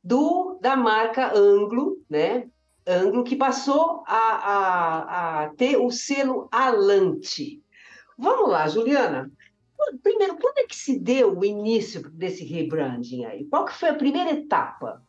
do, 0.03 0.57
da 0.61 0.75
marca 0.75 1.33
Anglo, 1.33 1.97
né? 2.09 2.49
Anglo, 2.87 3.23
que 3.23 3.35
passou 3.35 4.03
a, 4.05 4.15
a, 4.15 5.43
a 5.43 5.49
ter 5.55 5.77
o 5.77 5.89
selo 5.89 6.47
Alante. 6.51 7.63
Vamos 8.17 8.49
lá, 8.49 8.67
Juliana. 8.67 9.31
Primeiro, 10.01 10.37
quando 10.37 10.59
é 10.59 10.65
que 10.65 10.75
se 10.75 10.99
deu 10.99 11.37
o 11.37 11.43
início 11.43 12.09
desse 12.11 12.45
rebranding 12.45 13.25
aí? 13.25 13.45
Qual 13.45 13.65
que 13.65 13.73
foi 13.73 13.89
a 13.89 13.95
primeira 13.95 14.31
etapa? 14.31 15.03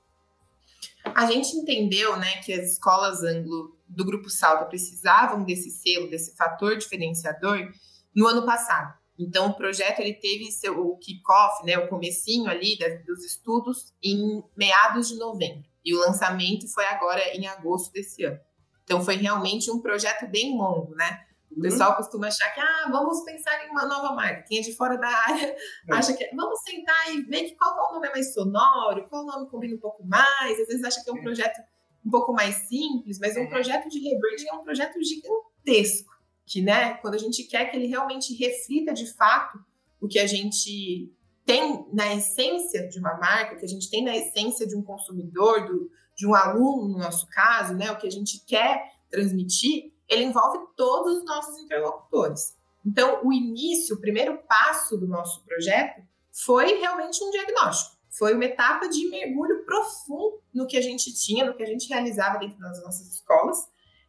A 1.15 1.27
gente 1.27 1.57
entendeu 1.57 2.17
né, 2.17 2.41
que 2.43 2.53
as 2.53 2.73
escolas 2.73 3.23
anglo 3.23 3.77
do 3.87 4.05
Grupo 4.05 4.29
Salta 4.29 4.65
precisavam 4.65 5.45
desse 5.45 5.71
selo, 5.71 6.11
desse 6.11 6.35
fator 6.37 6.77
diferenciador, 6.77 7.71
no 8.15 8.27
ano 8.27 8.45
passado. 8.45 8.95
Então, 9.19 9.49
o 9.49 9.55
projeto 9.55 10.01
ele 10.01 10.15
teve 10.15 10.51
seu, 10.51 10.79
o 10.79 10.97
kickoff, 10.99 11.65
né, 11.65 11.79
o 11.79 11.89
comecinho 11.89 12.51
ali 12.51 12.77
dos 13.07 13.25
estudos 13.25 13.95
em 14.03 14.43
meados 14.57 15.09
de 15.09 15.17
novembro. 15.17 15.65
E 15.87 15.95
o 15.95 16.01
lançamento 16.01 16.67
foi 16.75 16.85
agora 16.87 17.23
em 17.33 17.47
agosto 17.47 17.93
desse 17.93 18.25
ano. 18.25 18.41
Então, 18.83 19.01
foi 19.05 19.15
realmente 19.17 19.71
um 19.71 19.81
projeto 19.81 20.27
bem 20.29 20.59
longo, 20.59 20.97
né? 20.97 21.25
O 21.57 21.61
pessoal 21.61 21.91
uhum. 21.91 21.97
costuma 21.97 22.27
achar 22.27 22.53
que, 22.53 22.61
ah, 22.61 22.89
vamos 22.91 23.25
pensar 23.25 23.65
em 23.65 23.71
uma 23.71 23.87
nova 23.87 24.13
marca. 24.15 24.43
Quem 24.43 24.59
é 24.59 24.63
de 24.63 24.75
fora 24.75 24.99
da 24.99 25.09
área 25.09 25.57
é. 25.89 25.95
acha 25.95 26.13
que 26.13 26.29
vamos 26.35 26.61
sentar 26.61 27.15
e 27.15 27.23
ver 27.23 27.45
que 27.45 27.55
qual, 27.55 27.75
qual 27.75 27.95
nome 27.95 28.09
é 28.09 28.11
mais 28.11 28.35
sonoro, 28.35 29.09
qual 29.09 29.25
nome 29.25 29.49
combina 29.49 29.77
um 29.77 29.79
pouco 29.79 30.05
mais. 30.05 30.61
Às 30.61 30.67
vezes 30.67 30.85
acha 30.85 31.03
que 31.03 31.09
é 31.09 31.13
um 31.13 31.19
é. 31.19 31.23
projeto 31.23 31.61
um 32.05 32.11
pouco 32.11 32.33
mais 32.33 32.55
simples, 32.69 33.19
mas 33.21 33.37
um 33.37 33.43
é. 33.43 33.47
projeto 33.47 33.89
de 33.89 33.99
rebranding 34.01 34.49
é 34.49 34.55
um 34.55 34.65
projeto 34.65 34.99
gigantesco, 35.03 36.13
que, 36.45 36.63
né, 36.63 36.95
quando 36.95 37.15
a 37.15 37.19
gente 37.19 37.45
quer 37.45 37.67
que 37.67 37.77
ele 37.77 37.87
realmente 37.87 38.35
reflita 38.35 38.93
de 38.93 39.07
fato 39.15 39.59
o 40.01 40.07
que 40.07 40.19
a 40.19 40.27
gente 40.27 41.13
tem 41.47 41.89
na 41.93 42.13
essência 42.13 42.89
de 42.89 42.99
uma 42.99 43.17
marca, 43.19 43.55
o 43.55 43.59
que 43.59 43.65
a 43.65 43.69
gente 43.69 43.89
tem 43.89 44.05
na 44.05 44.17
essência 44.17 44.67
de 44.67 44.77
um 44.77 44.83
consumidor, 44.83 45.65
do, 45.65 45.89
de 46.17 46.27
um 46.27 46.35
aluno, 46.35 46.89
no 46.89 46.99
nosso 46.99 47.27
caso, 47.29 47.73
né, 47.73 47.91
o 47.91 47.97
que 47.97 48.07
a 48.07 48.11
gente 48.11 48.45
quer 48.45 48.93
transmitir, 49.09 49.93
ele 50.09 50.25
envolve 50.25 50.59
todos 50.77 51.19
os 51.19 51.25
nossos 51.25 51.57
interlocutores. 51.61 52.57
Então, 52.85 53.21
o 53.25 53.33
início, 53.33 53.97
o 53.97 54.01
primeiro 54.01 54.39
passo 54.49 54.97
do 54.97 55.07
nosso 55.07 55.45
projeto 55.45 56.03
foi 56.33 56.79
realmente 56.79 57.23
um 57.23 57.31
diagnóstico. 57.31 57.97
Foi 58.19 58.35
uma 58.35 58.45
etapa 58.45 58.89
de 58.89 59.09
mergulho 59.09 59.65
profundo 59.65 60.41
no 60.53 60.67
que 60.67 60.77
a 60.77 60.81
gente 60.81 61.15
tinha, 61.15 61.45
no 61.45 61.55
que 61.55 61.63
a 61.63 61.67
gente 61.67 61.89
realizava 61.89 62.39
dentro 62.39 62.59
das 62.59 62.83
nossas 62.83 63.13
escolas. 63.13 63.59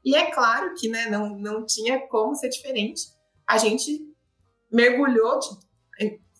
E 0.03 0.15
é 0.15 0.31
claro 0.31 0.73
que 0.75 0.87
né, 0.87 1.09
não, 1.09 1.37
não 1.37 1.65
tinha 1.65 1.99
como 2.07 2.35
ser 2.35 2.49
diferente. 2.49 3.01
A 3.45 3.57
gente 3.57 4.07
mergulhou 4.71 5.39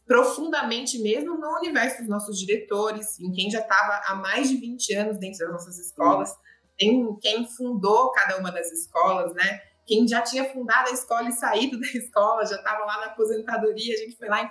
profundamente 0.08 0.98
mesmo 1.00 1.38
no 1.38 1.58
universo 1.58 2.00
dos 2.00 2.08
nossos 2.08 2.40
diretores, 2.40 3.20
em 3.20 3.32
quem 3.32 3.52
já 3.52 3.60
estava 3.60 4.02
há 4.06 4.16
mais 4.16 4.50
de 4.50 4.56
20 4.56 4.96
anos 4.96 5.18
dentro 5.18 5.40
das 5.40 5.52
nossas 5.52 5.78
escolas, 5.78 6.34
em 6.80 7.16
quem 7.20 7.46
fundou 7.46 8.12
cada 8.12 8.38
uma 8.38 8.50
das 8.50 8.72
escolas, 8.72 9.34
né? 9.34 9.62
Quem 9.86 10.08
já 10.08 10.22
tinha 10.22 10.46
fundado 10.46 10.90
a 10.90 10.94
escola 10.94 11.28
e 11.30 11.34
saído 11.34 11.80
da 11.80 11.88
escola, 11.88 12.46
já 12.46 12.56
estava 12.56 12.86
lá 12.86 13.02
na 13.02 13.06
aposentadoria, 13.08 13.94
a 13.94 13.98
gente 13.98 14.18
foi 14.18 14.30
lá 14.30 14.50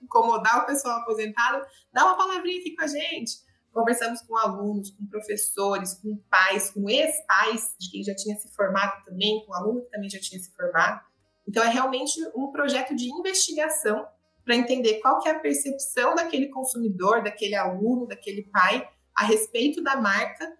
incomodar 0.00 0.62
o 0.62 0.66
pessoal 0.66 1.00
aposentado, 1.00 1.64
dá 1.92 2.04
uma 2.04 2.16
palavrinha 2.16 2.60
aqui 2.60 2.74
com 2.74 2.82
a 2.82 2.86
gente. 2.86 3.32
Conversamos 3.72 4.20
com 4.22 4.36
alunos, 4.36 4.90
com 4.90 5.06
professores, 5.06 5.94
com 5.94 6.16
pais, 6.30 6.70
com 6.70 6.88
ex-pais 6.90 7.74
de 7.80 7.90
quem 7.90 8.04
já 8.04 8.14
tinha 8.14 8.36
se 8.36 8.54
formado 8.54 9.04
também, 9.04 9.44
com 9.46 9.54
aluno 9.54 9.82
que 9.82 9.90
também 9.90 10.10
já 10.10 10.20
tinha 10.20 10.40
se 10.40 10.54
formado. 10.54 11.00
Então, 11.48 11.62
é 11.64 11.68
realmente 11.68 12.12
um 12.36 12.52
projeto 12.52 12.94
de 12.94 13.10
investigação 13.10 14.06
para 14.44 14.56
entender 14.56 15.00
qual 15.00 15.20
que 15.20 15.28
é 15.28 15.32
a 15.32 15.38
percepção 15.38 16.14
daquele 16.14 16.48
consumidor, 16.48 17.22
daquele 17.22 17.54
aluno, 17.54 18.06
daquele 18.06 18.42
pai 18.44 18.88
a 19.14 19.24
respeito 19.24 19.82
da 19.82 19.96
marca 19.96 20.56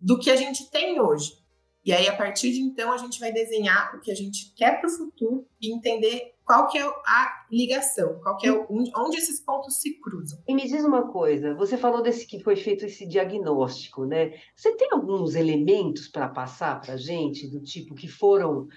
do 0.00 0.18
que 0.18 0.30
a 0.30 0.36
gente 0.36 0.70
tem 0.70 1.00
hoje. 1.00 1.42
E 1.84 1.92
aí, 1.92 2.06
a 2.06 2.16
partir 2.16 2.52
de 2.52 2.60
então, 2.60 2.92
a 2.92 2.96
gente 2.96 3.18
vai 3.18 3.32
desenhar 3.32 3.96
o 3.96 4.00
que 4.00 4.10
a 4.12 4.14
gente 4.14 4.54
quer 4.54 4.80
para 4.80 4.88
o 4.88 4.92
futuro 4.92 5.46
e 5.60 5.74
entender 5.74 6.32
qual 6.44 6.68
que 6.68 6.78
é 6.78 6.82
a 6.84 7.46
ligação, 7.50 8.20
qual 8.22 8.36
que 8.36 8.46
é 8.46 8.52
o, 8.52 8.66
onde 8.68 9.16
esses 9.16 9.40
pontos 9.40 9.80
se 9.80 9.98
cruzam. 10.00 10.38
E 10.46 10.54
me 10.54 10.62
diz 10.62 10.84
uma 10.84 11.10
coisa, 11.10 11.54
você 11.54 11.76
falou 11.76 12.00
desse 12.00 12.26
que 12.26 12.38
foi 12.38 12.54
feito 12.54 12.84
esse 12.84 13.06
diagnóstico, 13.06 14.04
né? 14.04 14.32
Você 14.54 14.76
tem 14.76 14.90
alguns 14.92 15.34
elementos 15.34 16.06
para 16.06 16.28
passar 16.28 16.80
para 16.80 16.94
a 16.94 16.96
gente, 16.96 17.48
do 17.48 17.60
tipo 17.60 17.96
que 17.96 18.06
foram, 18.06 18.68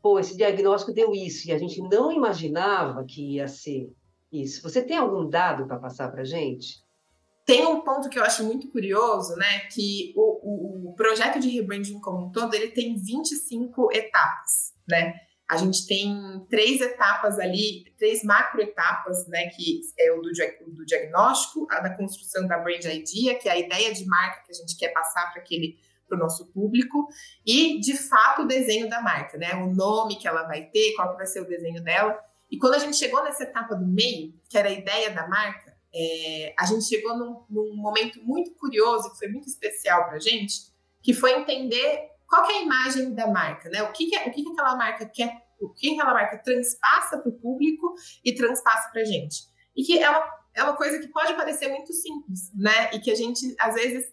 pô, 0.00 0.20
esse 0.20 0.36
diagnóstico 0.36 0.92
deu 0.92 1.12
isso, 1.12 1.48
e 1.48 1.52
a 1.52 1.58
gente 1.58 1.80
não 1.80 2.12
imaginava 2.12 3.04
que 3.04 3.36
ia 3.36 3.48
ser 3.48 3.92
isso. 4.32 4.62
Você 4.62 4.82
tem 4.82 4.96
algum 4.96 5.28
dado 5.28 5.66
para 5.66 5.78
passar 5.78 6.10
para 6.10 6.22
a 6.22 6.24
gente? 6.24 6.82
Tem 7.44 7.66
um 7.66 7.80
ponto 7.80 8.08
que 8.08 8.18
eu 8.18 8.24
acho 8.24 8.44
muito 8.44 8.68
curioso, 8.68 9.36
né? 9.36 9.60
Que 9.72 10.12
o, 10.16 10.22
o, 10.22 10.90
o 10.90 10.94
projeto 10.94 11.40
de 11.40 11.48
rebranding 11.48 12.00
como 12.00 12.26
um 12.26 12.32
todo, 12.32 12.54
ele 12.54 12.68
tem 12.68 12.96
25 12.96 13.92
etapas, 13.92 14.72
né? 14.88 15.14
A 15.48 15.56
gente 15.56 15.86
tem 15.86 16.46
três 16.48 16.80
etapas 16.80 17.38
ali, 17.38 17.84
três 17.98 18.22
macro 18.22 18.62
etapas, 18.62 19.26
né? 19.26 19.48
Que 19.48 19.80
é 19.98 20.12
o 20.12 20.22
do, 20.22 20.30
do 20.68 20.86
diagnóstico, 20.86 21.66
a 21.70 21.80
da 21.80 21.94
construção 21.94 22.46
da 22.46 22.58
brand 22.58 22.84
idea, 22.84 23.34
que 23.38 23.48
é 23.48 23.52
a 23.52 23.58
ideia 23.58 23.92
de 23.92 24.06
marca 24.06 24.44
que 24.46 24.52
a 24.52 24.54
gente 24.54 24.76
quer 24.78 24.88
passar 24.88 25.30
para 25.32 25.42
aquele 25.42 25.76
para 26.08 26.16
o 26.16 26.18
nosso 26.18 26.46
público 26.52 27.08
e 27.44 27.80
de 27.80 27.96
fato 27.96 28.42
o 28.42 28.46
desenho 28.46 28.88
da 28.88 29.00
marca, 29.00 29.38
né? 29.38 29.54
O 29.54 29.74
nome 29.74 30.16
que 30.16 30.28
ela 30.28 30.42
vai 30.42 30.66
ter, 30.66 30.94
qual 30.94 31.16
vai 31.16 31.26
ser 31.26 31.40
o 31.40 31.48
desenho 31.48 31.82
dela. 31.82 32.18
E 32.52 32.58
quando 32.58 32.74
a 32.74 32.78
gente 32.78 32.98
chegou 32.98 33.24
nessa 33.24 33.44
etapa 33.44 33.74
do 33.74 33.86
meio, 33.86 34.34
que 34.46 34.58
era 34.58 34.68
a 34.68 34.72
ideia 34.72 35.10
da 35.10 35.26
marca, 35.26 35.74
é, 35.94 36.54
a 36.58 36.66
gente 36.66 36.84
chegou 36.84 37.16
num, 37.16 37.44
num, 37.48 37.74
momento 37.74 38.22
muito 38.22 38.50
curioso, 38.52 39.10
que 39.10 39.18
foi 39.18 39.28
muito 39.28 39.48
especial 39.48 40.04
para 40.04 40.16
a 40.16 40.20
gente, 40.20 40.70
que 41.02 41.14
foi 41.14 41.32
entender 41.32 42.10
qual 42.28 42.44
é 42.50 42.58
a 42.58 42.62
imagem 42.62 43.14
da 43.14 43.26
marca, 43.26 43.70
né? 43.70 43.82
O 43.82 43.92
que, 43.92 44.06
que, 44.06 44.14
é, 44.14 44.28
o 44.28 44.30
que, 44.30 44.42
que 44.42 44.52
aquela 44.52 44.76
marca 44.76 45.06
quer, 45.06 45.46
o 45.58 45.70
que 45.70 45.94
aquela 45.94 46.12
marca 46.12 46.36
transpassa 46.38 47.18
para 47.18 47.30
o 47.30 47.32
público 47.32 47.94
e 48.22 48.34
transpassa 48.34 48.90
para 48.90 49.00
a 49.00 49.04
gente. 49.04 49.46
E 49.74 49.82
que 49.82 49.98
é 49.98 50.10
uma, 50.10 50.24
é 50.54 50.62
uma 50.62 50.76
coisa 50.76 50.98
que 50.98 51.08
pode 51.08 51.32
parecer 51.32 51.68
muito 51.68 51.94
simples, 51.94 52.52
né? 52.54 52.90
E 52.92 53.00
que 53.00 53.10
a 53.10 53.14
gente, 53.14 53.54
às 53.58 53.74
vezes, 53.74 54.12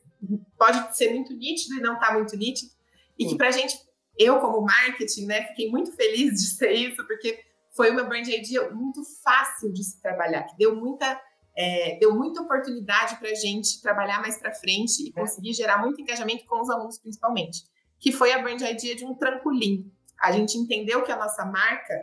pode 0.57 0.95
ser 0.95 1.13
muito 1.13 1.33
nítido 1.33 1.75
e 1.75 1.81
não 1.81 1.95
está 1.95 2.13
muito 2.13 2.37
nítido. 2.37 2.71
E 3.17 3.25
que 3.25 3.35
para 3.35 3.49
a 3.49 3.51
gente, 3.51 3.77
eu 4.17 4.39
como 4.39 4.61
marketing, 4.61 5.25
né, 5.25 5.47
fiquei 5.47 5.69
muito 5.69 5.91
feliz 5.91 6.33
de 6.35 6.49
ser 6.55 6.71
isso, 6.71 7.05
porque 7.05 7.48
foi 7.75 7.91
uma 7.91 8.03
brand 8.03 8.27
idea 8.27 8.69
muito 8.71 9.01
fácil 9.23 9.71
de 9.71 9.83
se 9.83 10.01
trabalhar, 10.01 10.43
que 10.43 10.57
deu 10.57 10.75
muita, 10.75 11.19
é, 11.55 11.97
deu 11.99 12.15
muita 12.15 12.41
oportunidade 12.41 13.17
para 13.17 13.29
a 13.29 13.35
gente 13.35 13.81
trabalhar 13.81 14.21
mais 14.21 14.37
para 14.37 14.53
frente 14.53 15.07
e 15.07 15.11
conseguir 15.11 15.53
gerar 15.53 15.79
muito 15.79 16.01
engajamento 16.01 16.45
com 16.45 16.61
os 16.61 16.69
alunos, 16.69 16.97
principalmente, 16.97 17.63
que 17.99 18.11
foi 18.11 18.31
a 18.31 18.41
brand 18.41 18.61
idea 18.61 18.95
de 18.95 19.05
um 19.05 19.13
trampolim. 19.13 19.91
A 20.19 20.31
gente 20.31 20.57
entendeu 20.57 21.03
que 21.03 21.11
a 21.11 21.17
nossa 21.17 21.45
marca 21.45 21.93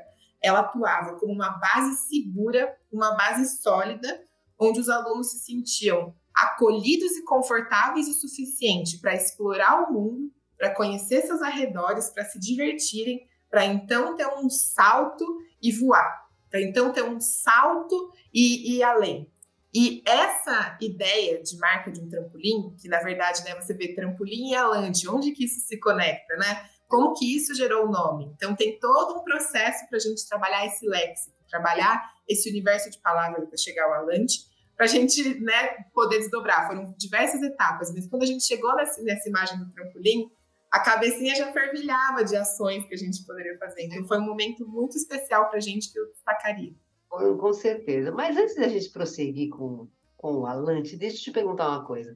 ela 0.43 0.61
atuava 0.61 1.19
como 1.19 1.33
uma 1.33 1.51
base 1.51 1.97
segura, 2.09 2.77
uma 2.93 3.17
base 3.17 3.61
sólida, 3.61 4.25
onde 4.59 4.81
os 4.81 4.89
alunos 4.89 5.31
se 5.31 5.39
sentiam 5.41 6.15
acolhidos 6.35 7.13
e 7.17 7.25
confortáveis 7.25 8.09
o 8.09 8.15
suficiente 8.15 8.99
para 8.99 9.15
explorar 9.15 9.83
o 9.83 9.93
mundo, 9.93 10.31
para 10.57 10.75
conhecer 10.75 11.23
seus 11.23 11.41
arredores, 11.43 12.11
para 12.11 12.25
se 12.25 12.39
divertirem, 12.39 13.27
para 13.57 13.65
então 13.65 14.15
ter 14.15 14.27
um 14.27 14.51
salto 14.51 15.25
e 15.63 15.73
voar. 15.73 16.29
Para 16.51 16.61
então 16.61 16.93
ter 16.93 17.03
um 17.03 17.19
salto 17.19 18.13
e 18.31 18.77
ir 18.77 18.83
além. 18.83 19.33
E 19.75 20.03
essa 20.05 20.77
ideia 20.79 21.43
de 21.43 21.57
marca 21.57 21.91
de 21.91 21.99
um 22.03 22.07
trampolim, 22.07 22.77
que 22.79 22.87
na 22.87 23.01
verdade 23.01 23.43
né, 23.45 23.55
você 23.55 23.73
vê 23.73 23.95
trampolim 23.95 24.51
e 24.51 24.55
alante, 24.55 25.09
onde 25.09 25.33
que 25.33 25.47
isso 25.47 25.61
se 25.61 25.81
conecta, 25.81 26.37
né? 26.37 26.69
Como 26.87 27.15
que 27.15 27.35
isso 27.35 27.55
gerou 27.55 27.87
o 27.87 27.91
nome? 27.91 28.31
Então 28.37 28.55
tem 28.55 28.79
todo 28.79 29.19
um 29.19 29.25
processo 29.25 29.89
para 29.89 29.97
a 29.97 30.01
gente 30.01 30.29
trabalhar 30.29 30.67
esse 30.67 30.87
léxico, 30.87 31.35
trabalhar 31.49 32.13
esse 32.29 32.51
universo 32.51 32.91
de 32.91 32.99
palavras 32.99 33.49
para 33.49 33.57
chegar 33.57 33.87
ao 33.87 33.95
alante, 33.95 34.41
para 34.77 34.85
a 34.85 34.89
gente 34.89 35.41
né, 35.41 35.69
poder 35.95 36.19
desdobrar. 36.19 36.67
Foram 36.67 36.95
diversas 36.99 37.41
etapas, 37.41 37.91
mas 37.95 38.07
quando 38.07 38.23
a 38.23 38.27
gente 38.27 38.45
chegou 38.45 38.77
nessa, 38.77 39.03
nessa 39.03 39.27
imagem 39.27 39.59
do 39.59 39.73
trampolim, 39.73 40.31
a 40.77 40.81
cabecinha 40.81 41.35
já 41.35 41.51
fervilhava 41.53 42.23
de 42.23 42.37
ações 42.37 42.85
que 42.87 42.93
a 42.93 42.99
gente 42.99 43.25
poderia 43.25 43.57
fazer. 43.59 43.85
Então 43.85 44.07
foi 44.07 44.19
um 44.19 44.27
momento 44.27 44.69
muito 44.69 44.97
especial 44.97 45.49
para 45.49 45.57
a 45.57 45.61
gente 45.61 45.91
que 45.91 45.99
eu 45.99 46.07
destacaria. 46.11 46.75
Com, 47.09 47.53
certeza. 47.55 48.13
Mas 48.13 48.37
antes 48.37 48.57
da 48.57 48.69
gente 48.69 48.91
prosseguir 48.91 49.49
com, 49.49 49.89
com 50.19 50.41
o 50.41 50.47
Alante, 50.47 50.97
deixa 50.97 51.17
eu 51.17 51.21
te 51.23 51.31
perguntar 51.31 51.69
uma 51.71 51.85
coisa. 51.85 52.15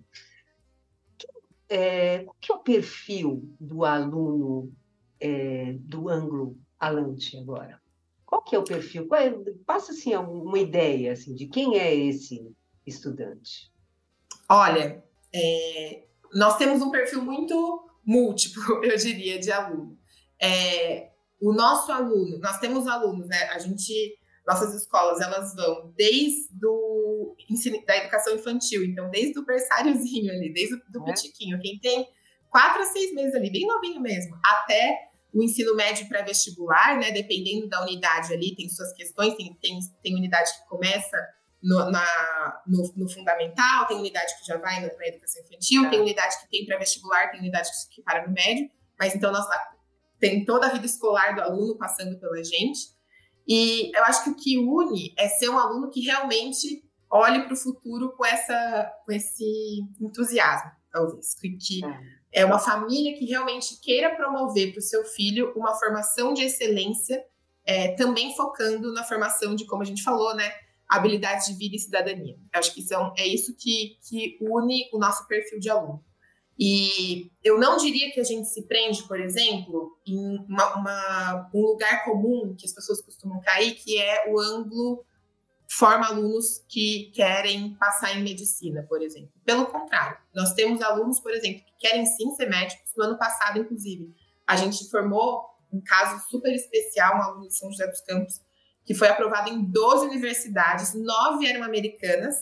É, 1.71 2.19
qual 2.25 2.37
que 2.39 2.53
é 2.53 2.55
o 2.55 2.59
perfil 2.59 3.49
do 3.59 3.85
aluno 3.85 4.71
é, 5.19 5.73
do 5.79 6.11
ângulo 6.11 6.59
Alante 6.79 7.39
agora? 7.39 7.81
Qual 8.27 8.43
que 8.43 8.55
é 8.55 8.59
o 8.59 8.65
perfil? 8.65 9.09
É, 9.15 9.31
passa 9.65 9.93
assim 9.93 10.15
uma 10.15 10.59
ideia 10.59 11.13
assim, 11.13 11.35
de 11.35 11.47
quem 11.47 11.79
é 11.79 11.95
esse 11.95 12.55
estudante. 12.87 13.73
Olha, 14.51 15.03
é, 15.35 16.05
nós 16.35 16.59
temos 16.59 16.83
um 16.83 16.91
perfil 16.91 17.23
muito 17.23 17.90
múltiplo, 18.05 18.63
eu 18.85 18.97
diria, 18.97 19.39
de 19.39 19.51
aluno. 19.51 19.99
É, 20.41 21.11
o 21.41 21.53
nosso 21.53 21.91
aluno, 21.91 22.39
nós 22.39 22.59
temos 22.59 22.87
alunos, 22.87 23.27
né? 23.29 23.45
A 23.53 23.59
gente, 23.59 24.19
nossas 24.47 24.75
escolas, 24.75 25.21
elas 25.21 25.55
vão 25.55 25.93
desde 25.97 26.49
do 26.53 27.35
ensino, 27.49 27.85
da 27.87 27.97
educação 27.97 28.35
infantil, 28.35 28.85
então 28.85 29.11
desde 29.11 29.39
o 29.39 29.45
berçáriozinho 29.45 30.33
ali, 30.33 30.53
desde 30.53 30.75
o 30.75 30.83
do 30.91 31.03
é. 31.03 31.13
pitiquinho, 31.13 31.61
quem 31.61 31.79
tem 31.79 32.07
quatro 32.51 32.83
a 32.83 32.85
seis 32.85 33.15
meses 33.15 33.35
ali, 33.35 33.51
bem 33.51 33.67
novinho 33.67 34.01
mesmo, 34.01 34.37
até 34.45 35.11
o 35.33 35.43
ensino 35.43 35.77
médio 35.77 36.09
pré-vestibular, 36.09 36.99
né? 36.99 37.13
Dependendo 37.13 37.69
da 37.69 37.83
unidade 37.83 38.33
ali, 38.33 38.55
tem 38.55 38.69
suas 38.69 38.93
questões, 38.93 39.35
tem, 39.37 39.57
tem, 39.61 39.79
tem 40.03 40.15
unidade 40.15 40.53
que 40.53 40.69
começa 40.69 41.17
no, 41.63 41.91
na, 41.91 42.63
no, 42.67 42.93
no, 42.97 43.09
fundamental, 43.09 43.87
tem 43.87 43.99
unidade 43.99 44.39
que 44.39 44.47
já 44.47 44.57
vai 44.57 44.81
na, 44.81 44.95
na 44.95 45.07
educação 45.07 45.43
infantil, 45.43 45.85
é. 45.85 45.91
tem 45.91 46.01
unidade 46.01 46.41
que 46.41 46.49
tem 46.49 46.67
pré-vestibular, 46.67 47.31
tem 47.31 47.41
unidade 47.41 47.69
que 47.91 48.03
para 48.03 48.27
no 48.27 48.33
médio, 48.33 48.71
mas 48.99 49.15
então 49.15 49.31
nós 49.31 49.47
tem 50.19 50.45
toda 50.45 50.67
a 50.67 50.71
vida 50.71 50.87
escolar 50.87 51.35
do 51.35 51.43
aluno 51.43 51.77
passando 51.77 52.19
pela 52.19 52.43
gente. 52.45 52.99
E 53.49 53.91
eu 53.97 54.05
acho 54.05 54.25
que 54.25 54.31
o 54.31 54.37
que 54.37 54.59
une 54.59 55.15
é 55.17 55.29
ser 55.29 55.49
um 55.49 55.59
aluno 55.59 55.91
que 55.91 56.01
realmente 56.01 56.85
olhe 57.11 57.43
para 57.43 57.55
o 57.55 57.57
futuro 57.57 58.13
com, 58.17 58.25
essa, 58.25 58.93
com 59.05 59.13
esse 59.13 59.81
entusiasmo, 60.01 60.71
talvez. 60.93 61.35
Que, 61.35 61.85
é. 62.33 62.43
é 62.43 62.45
uma 62.45 62.59
família 62.59 63.19
que 63.19 63.25
realmente 63.25 63.81
queira 63.81 64.15
promover 64.15 64.73
para 64.73 64.79
o 64.79 64.83
seu 64.83 65.05
filho 65.05 65.53
uma 65.57 65.75
formação 65.75 66.33
de 66.33 66.45
excelência, 66.45 67.25
é, 67.65 67.95
também 67.97 68.37
focando 68.37 68.93
na 68.93 69.03
formação 69.03 69.57
de, 69.57 69.67
como 69.67 69.83
a 69.83 69.87
gente 69.87 70.03
falou, 70.03 70.35
né, 70.35 70.53
habilidades 70.91 71.47
de 71.47 71.55
vida 71.55 71.77
e 71.77 71.79
cidadania. 71.79 72.37
Eu 72.53 72.59
acho 72.59 72.75
que 72.75 72.83
são, 72.83 73.15
é 73.17 73.27
isso 73.27 73.55
que, 73.57 73.97
que 74.09 74.37
une 74.41 74.91
o 74.93 74.99
nosso 74.99 75.27
perfil 75.29 75.61
de 75.61 75.71
aluno. 75.71 76.05
E 76.59 77.31
eu 77.43 77.59
não 77.59 77.77
diria 77.79 78.13
que 78.13 78.21
a 78.21 78.25
gente 78.25 78.49
se 78.49 78.67
prende, 78.67 79.05
por 79.05 79.19
exemplo, 79.19 79.97
em 80.07 80.39
uma, 80.47 80.75
uma, 80.77 81.51
um 81.55 81.61
lugar 81.61 82.05
comum 82.05 82.55
que 82.59 82.67
as 82.67 82.75
pessoas 82.75 83.01
costumam 83.01 83.41
cair, 83.41 83.75
que 83.77 83.97
é 83.99 84.31
o 84.31 84.39
ângulo 84.39 85.03
forma 85.71 86.09
alunos 86.09 86.65
que 86.69 87.13
querem 87.15 87.75
passar 87.75 88.19
em 88.19 88.25
medicina, 88.25 88.85
por 88.89 89.01
exemplo. 89.01 89.31
Pelo 89.45 89.67
contrário, 89.67 90.19
nós 90.35 90.53
temos 90.53 90.83
alunos, 90.83 91.21
por 91.21 91.33
exemplo, 91.33 91.65
que 91.65 91.89
querem 91.89 92.05
sim 92.05 92.35
ser 92.35 92.51
médicos. 92.51 92.91
No 92.97 93.05
ano 93.05 93.17
passado, 93.17 93.61
inclusive, 93.61 94.13
a 94.47 94.57
gente 94.57 94.91
formou 94.91 95.45
um 95.73 95.81
caso 95.81 96.29
super 96.29 96.53
especial, 96.53 97.17
um 97.17 97.23
aluno 97.23 97.49
de 97.49 97.57
São 97.57 97.71
José 97.71 97.87
dos 97.87 98.01
Campos, 98.01 98.41
que 98.91 98.95
foi 98.95 99.07
aprovado 99.07 99.49
em 99.49 99.63
12 99.63 100.07
universidades, 100.07 100.95
nove 100.95 101.47
eram 101.47 101.63
americanas, 101.63 102.35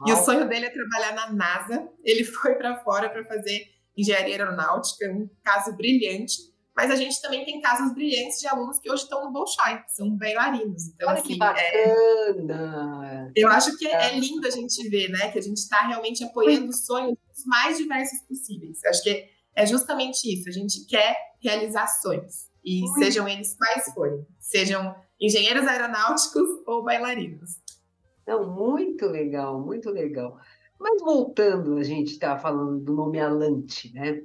Uau. 0.00 0.08
e 0.08 0.12
o 0.14 0.24
sonho 0.24 0.48
dele 0.48 0.64
é 0.64 0.70
trabalhar 0.70 1.12
na 1.12 1.30
NASA. 1.30 1.86
Ele 2.02 2.24
foi 2.40 2.54
para 2.54 2.82
fora 2.82 3.10
para 3.10 3.22
fazer 3.22 3.66
engenharia 3.94 4.36
aeronáutica, 4.36 5.10
um 5.10 5.28
caso 5.44 5.76
brilhante. 5.76 6.36
Mas 6.74 6.90
a 6.90 6.96
gente 6.96 7.20
também 7.20 7.44
tem 7.44 7.60
casos 7.60 7.92
brilhantes 7.92 8.40
de 8.40 8.46
alunos 8.46 8.78
que 8.78 8.90
hoje 8.90 9.02
estão 9.02 9.26
no 9.26 9.30
Bolshoi, 9.30 9.76
que 9.82 9.92
são 9.92 10.16
bailarinos. 10.16 10.86
Então, 10.94 11.06
Olha 11.06 11.18
assim, 11.18 11.28
que 11.28 11.36
bacana! 11.36 11.60
É, 11.60 13.32
eu 13.36 13.48
acho 13.48 13.76
que 13.76 13.86
é, 13.86 14.06
é, 14.06 14.18
lindo 14.18 14.46
a 14.46 14.50
gente 14.50 14.88
ver, 14.88 15.10
né? 15.10 15.30
Que 15.30 15.38
a 15.38 15.42
gente 15.42 15.58
está 15.58 15.86
realmente 15.86 16.24
apoiando 16.24 16.70
os 16.70 16.86
sonhos 16.86 17.18
os 17.36 17.44
mais 17.44 17.76
diversos 17.76 18.22
possíveis. 18.22 18.82
Eu 18.82 18.88
acho 18.88 19.02
que 19.02 19.28
é 19.54 19.66
justamente 19.66 20.32
isso. 20.32 20.48
A 20.48 20.52
gente 20.52 20.86
quer 20.86 21.14
realizar 21.42 21.86
sonhos. 21.86 22.48
E 22.64 22.80
Muito. 22.80 23.00
sejam 23.00 23.28
eles 23.28 23.54
quais 23.54 23.92
forem. 23.92 24.26
Sejam 24.38 24.94
engenheiros 25.20 25.66
aeronáuticos 25.66 26.48
ou 26.66 26.82
bailarinos. 26.82 27.58
Não, 28.26 28.48
muito 28.48 29.06
legal, 29.06 29.60
muito 29.60 29.90
legal. 29.90 30.38
Mas 30.78 31.02
voltando, 31.02 31.76
a 31.76 31.82
gente 31.82 32.12
está 32.12 32.38
falando 32.38 32.78
do 32.80 32.94
nome 32.94 33.20
Alante, 33.20 33.92
né? 33.92 34.22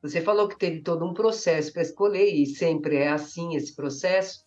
Você 0.00 0.20
falou 0.20 0.48
que 0.48 0.58
teve 0.58 0.80
todo 0.80 1.04
um 1.04 1.12
processo 1.12 1.72
para 1.72 1.82
escolher, 1.82 2.32
e 2.32 2.46
sempre 2.46 2.96
é 2.96 3.08
assim 3.08 3.56
esse 3.56 3.74
processo. 3.74 4.44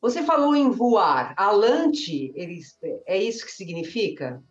Você 0.00 0.22
falou 0.22 0.54
em 0.54 0.70
voar. 0.70 1.34
Alante, 1.36 2.32
eles, 2.34 2.76
é 3.06 3.16
isso 3.16 3.46
que 3.46 3.52
significa? 3.52 4.42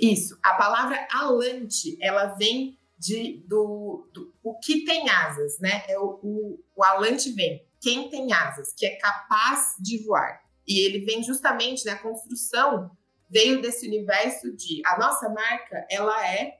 Isso. 0.00 0.38
A 0.42 0.54
palavra 0.54 1.06
alante, 1.10 1.98
ela 2.00 2.26
vem 2.34 2.78
de, 2.98 3.42
do, 3.46 4.08
do 4.12 4.32
o 4.42 4.54
que 4.58 4.84
tem 4.84 5.08
asas, 5.10 5.58
né? 5.58 5.82
É 5.88 5.98
o, 5.98 6.18
o, 6.22 6.60
o 6.74 6.84
alante 6.84 7.32
vem, 7.32 7.62
quem 7.86 8.10
tem 8.10 8.32
asas, 8.32 8.74
que 8.76 8.84
é 8.84 8.96
capaz 8.96 9.76
de 9.78 10.04
voar. 10.04 10.42
E 10.66 10.84
ele 10.84 11.04
vem 11.04 11.22
justamente 11.22 11.86
na 11.86 11.92
né, 11.92 11.98
construção, 12.00 12.90
veio 13.30 13.62
desse 13.62 13.86
universo 13.86 14.50
de 14.56 14.82
a 14.84 14.98
nossa 14.98 15.28
marca, 15.28 15.86
ela 15.88 16.28
é 16.28 16.58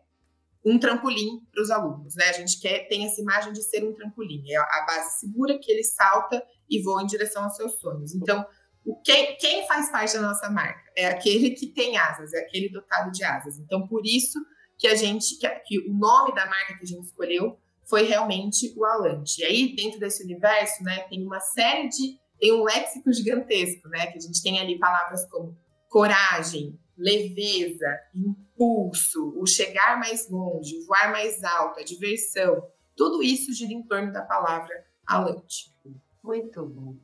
um 0.64 0.78
trampolim 0.78 1.45
para 1.52 1.62
os 1.64 1.71
alunos, 1.73 2.14
né? 2.14 2.28
A 2.28 2.33
gente 2.33 2.61
quer 2.61 2.87
tem 2.87 3.04
essa 3.04 3.21
imagem 3.21 3.52
de 3.52 3.61
ser 3.61 3.83
um 3.83 3.92
trampolim, 3.92 4.52
é 4.52 4.56
a 4.56 4.85
base 4.87 5.18
segura 5.18 5.59
que 5.59 5.71
ele 5.73 5.83
salta 5.83 6.40
e 6.71 6.80
voa 6.80 7.02
em 7.02 7.06
direção 7.06 7.42
aos 7.42 7.56
seus 7.56 7.73
sonhos. 7.80 8.14
Então, 8.14 8.47
o 8.85 8.95
quem, 9.02 9.37
quem 9.38 9.66
faz 9.66 9.90
parte 9.90 10.14
da 10.14 10.23
nossa 10.23 10.49
marca 10.49 10.92
é 10.97 11.09
aquele 11.09 11.50
que 11.50 11.66
tem 11.66 11.97
asas, 11.97 12.33
é 12.35 12.38
aquele 12.38 12.68
dotado 12.68 13.11
de 13.11 13.25
asas. 13.25 13.59
Então, 13.59 13.88
por 13.88 14.06
isso 14.06 14.38
que 14.78 14.87
a 14.87 14.95
gente 14.95 15.37
que, 15.40 15.49
que 15.49 15.88
o 15.88 15.92
nome 15.92 16.33
da 16.37 16.47
marca 16.47 16.78
que 16.78 16.85
a 16.85 16.87
gente 16.87 17.04
escolheu 17.04 17.59
foi 17.88 18.02
realmente 18.02 18.75
o 18.76 18.85
Alante. 18.85 19.40
E 19.40 19.45
aí, 19.45 19.76
dentro 19.76 19.99
desse 19.99 20.23
universo, 20.23 20.83
né, 20.83 21.00
tem 21.09 21.25
uma 21.25 21.40
série 21.40 21.88
de 21.88 22.19
tem 22.38 22.52
um 22.52 22.64
léxico 22.64 23.12
gigantesco, 23.12 23.88
né? 23.88 24.07
Que 24.09 24.19
a 24.19 24.21
gente 24.21 24.43
tem 24.43 24.61
ali 24.61 24.78
palavras 24.78 25.25
como 25.31 25.57
coragem, 25.88 26.78
leveza, 26.97 27.87
impulso, 28.15 29.32
o 29.39 29.47
chegar 29.47 29.99
mais 29.99 30.28
longe, 30.30 30.76
o 30.76 30.87
voar 30.87 31.10
mais 31.10 31.43
alto, 31.43 31.80
a 31.80 31.82
diversão, 31.82 32.63
tudo 32.97 33.23
isso 33.23 33.52
gira 33.52 33.73
em 33.73 33.82
torno 33.82 34.13
da 34.13 34.23
palavra 34.23 34.84
alante. 35.06 35.75
Muito 36.23 36.65
bom. 36.67 36.97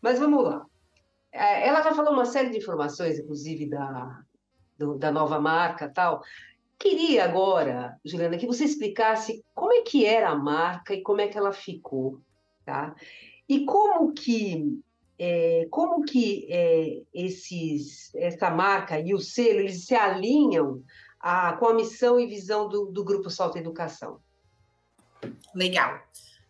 Mas 0.00 0.18
vamos 0.18 0.44
lá. 0.44 0.64
É, 1.32 1.66
ela 1.66 1.82
já 1.82 1.94
falou 1.94 2.12
uma 2.12 2.24
série 2.24 2.50
de 2.50 2.58
informações, 2.58 3.18
inclusive 3.18 3.68
da, 3.68 4.22
do, 4.78 4.96
da 4.96 5.10
nova 5.10 5.40
marca 5.40 5.88
tal. 5.88 6.22
Queria 6.78 7.24
agora, 7.24 7.98
Juliana, 8.04 8.38
que 8.38 8.46
você 8.46 8.64
explicasse 8.64 9.44
como 9.54 9.72
é 9.72 9.82
que 9.82 10.06
era 10.06 10.30
a 10.30 10.36
marca 10.36 10.94
e 10.94 11.02
como 11.02 11.20
é 11.20 11.26
que 11.26 11.36
ela 11.36 11.52
ficou, 11.52 12.20
tá? 12.64 12.94
E 13.48 13.64
como 13.64 14.12
que 14.12 14.80
é, 15.18 15.66
como 15.70 16.04
que 16.04 16.46
é, 16.48 17.02
esses, 17.12 18.14
essa 18.14 18.50
marca 18.50 19.00
e 19.00 19.12
o 19.12 19.18
selo 19.18 19.60
eles 19.60 19.84
se 19.84 19.94
alinham 19.94 20.84
a, 21.18 21.54
com 21.54 21.66
a 21.66 21.74
missão 21.74 22.20
e 22.20 22.26
visão 22.26 22.68
do, 22.68 22.86
do 22.86 23.02
Grupo 23.02 23.28
Salto 23.28 23.58
Educação? 23.58 24.20
Legal. 25.54 26.00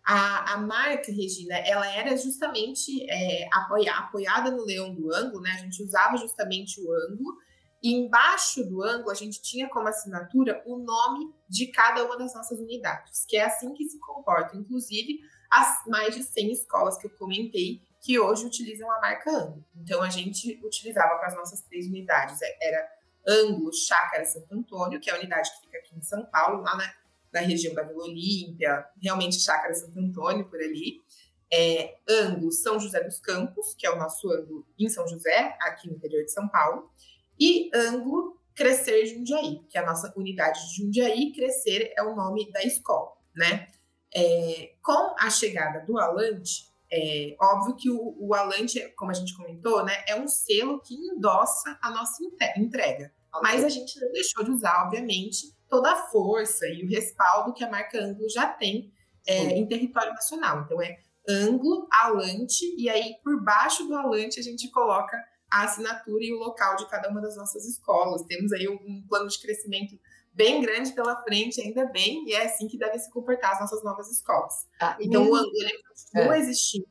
A, 0.04 0.54
a 0.54 0.58
marca, 0.58 1.10
Regina, 1.10 1.56
ela 1.56 1.86
era 1.90 2.16
justamente 2.16 3.06
é, 3.10 3.48
apoia, 3.52 3.92
apoiada 3.94 4.50
no 4.50 4.64
Leão 4.64 4.94
do 4.94 5.14
Ângulo, 5.14 5.42
né? 5.42 5.52
A 5.52 5.58
gente 5.58 5.82
usava 5.82 6.16
justamente 6.18 6.80
o 6.80 6.92
ângulo, 6.92 7.38
embaixo 7.82 8.64
do 8.64 8.82
ângulo 8.82 9.10
a 9.10 9.14
gente 9.14 9.40
tinha 9.40 9.68
como 9.68 9.88
assinatura 9.88 10.62
o 10.66 10.78
nome 10.78 11.32
de 11.48 11.68
cada 11.68 12.04
uma 12.04 12.16
das 12.16 12.34
nossas 12.34 12.58
unidades, 12.58 13.24
que 13.26 13.36
é 13.36 13.44
assim 13.44 13.72
que 13.74 13.88
se 13.88 13.98
comporta, 13.98 14.56
inclusive 14.56 15.20
as 15.50 15.82
mais 15.86 16.14
de 16.14 16.22
100 16.22 16.52
escolas 16.52 16.98
que 16.98 17.06
eu 17.06 17.10
comentei 17.10 17.80
que 18.00 18.18
hoje 18.18 18.46
utilizam 18.46 18.90
a 18.90 19.00
marca 19.00 19.30
Ângulo. 19.30 19.64
Então, 19.76 20.02
a 20.02 20.10
gente 20.10 20.60
utilizava 20.64 21.16
para 21.16 21.28
as 21.28 21.34
nossas 21.34 21.60
três 21.62 21.86
unidades. 21.86 22.40
É, 22.42 22.68
era 22.68 22.88
Ângulo, 23.26 23.72
Chácara 23.72 24.24
Santo 24.24 24.54
Antônio, 24.54 25.00
que 25.00 25.10
é 25.10 25.14
a 25.14 25.18
unidade 25.18 25.50
que 25.50 25.60
fica 25.62 25.78
aqui 25.78 25.96
em 25.96 26.02
São 26.02 26.24
Paulo, 26.26 26.62
lá 26.62 26.76
na, 26.76 26.94
na 27.32 27.40
região 27.40 27.74
da 27.74 27.82
Vila 27.82 28.04
Olímpia, 28.04 28.86
realmente 29.02 29.40
Chácara 29.40 29.74
Santo 29.74 29.98
Antônio, 29.98 30.48
por 30.48 30.60
ali. 30.60 31.02
É, 31.50 31.96
ângulo 32.08 32.52
São 32.52 32.78
José 32.78 33.02
dos 33.02 33.18
Campos, 33.18 33.74
que 33.74 33.86
é 33.86 33.90
o 33.90 33.96
nosso 33.96 34.30
ângulo 34.30 34.66
em 34.78 34.88
São 34.88 35.08
José, 35.08 35.56
aqui 35.62 35.88
no 35.88 35.96
interior 35.96 36.22
de 36.24 36.30
São 36.30 36.46
Paulo. 36.46 36.90
E 37.38 37.70
ângulo 37.74 38.38
Crescer 38.54 39.06
Jundiaí, 39.06 39.60
que 39.68 39.78
é 39.78 39.80
a 39.80 39.86
nossa 39.86 40.12
unidade 40.16 40.60
de 40.68 40.76
Jundiaí. 40.76 41.32
Crescer 41.32 41.92
é 41.96 42.02
o 42.02 42.16
nome 42.16 42.50
da 42.50 42.62
escola, 42.62 43.12
né? 43.34 43.68
É, 44.14 44.72
com 44.82 45.14
a 45.18 45.30
chegada 45.30 45.84
do 45.86 45.98
Alante, 45.98 46.68
é 46.90 47.36
óbvio 47.40 47.76
que 47.76 47.90
o, 47.90 48.16
o 48.18 48.34
Alante, 48.34 48.80
como 48.96 49.10
a 49.10 49.14
gente 49.14 49.36
comentou, 49.36 49.84
né, 49.84 49.92
é 50.08 50.18
um 50.18 50.26
selo 50.26 50.80
que 50.80 50.94
endossa 50.94 51.78
a 51.82 51.90
nossa 51.90 52.22
entrega. 52.56 53.12
Mas 53.42 53.62
a 53.62 53.68
gente 53.68 54.00
não 54.00 54.10
deixou 54.10 54.42
de 54.42 54.50
usar, 54.50 54.84
obviamente, 54.86 55.54
toda 55.68 55.92
a 55.92 55.96
força 56.08 56.66
e 56.66 56.82
o 56.82 56.88
respaldo 56.88 57.52
que 57.52 57.62
a 57.62 57.70
marca 57.70 58.02
Anglo 58.02 58.28
já 58.28 58.46
tem 58.46 58.90
é, 59.26 59.50
em 59.50 59.66
território 59.66 60.12
nacional. 60.12 60.62
Então 60.62 60.80
é 60.80 60.98
Anglo, 61.28 61.86
Alante, 61.92 62.64
e 62.76 62.88
aí 62.88 63.16
por 63.22 63.44
baixo 63.44 63.86
do 63.86 63.94
Alante 63.94 64.40
a 64.40 64.42
gente 64.42 64.70
coloca 64.70 65.16
a 65.50 65.64
assinatura 65.64 66.24
e 66.24 66.32
o 66.32 66.38
local 66.38 66.76
de 66.76 66.88
cada 66.88 67.08
uma 67.08 67.20
das 67.20 67.36
nossas 67.36 67.64
escolas. 67.66 68.22
Temos 68.24 68.52
aí 68.52 68.68
um, 68.68 69.04
plano 69.08 69.28
de 69.28 69.38
crescimento 69.38 69.98
bem 70.32 70.60
grande 70.60 70.92
pela 70.92 71.20
frente, 71.22 71.60
ainda 71.60 71.86
bem, 71.86 72.24
e 72.28 72.34
é 72.34 72.44
assim 72.44 72.68
que 72.68 72.78
devem 72.78 72.98
se 72.98 73.10
comportar 73.10 73.54
as 73.54 73.60
nossas 73.60 73.82
novas 73.82 74.10
escolas. 74.10 74.66
Ah, 74.80 74.96
então, 75.00 75.22
o 75.22 75.34
ângulo 75.34 75.52
ele 75.54 75.82
continua 75.82 76.36
é. 76.36 76.40
existindo. 76.40 76.86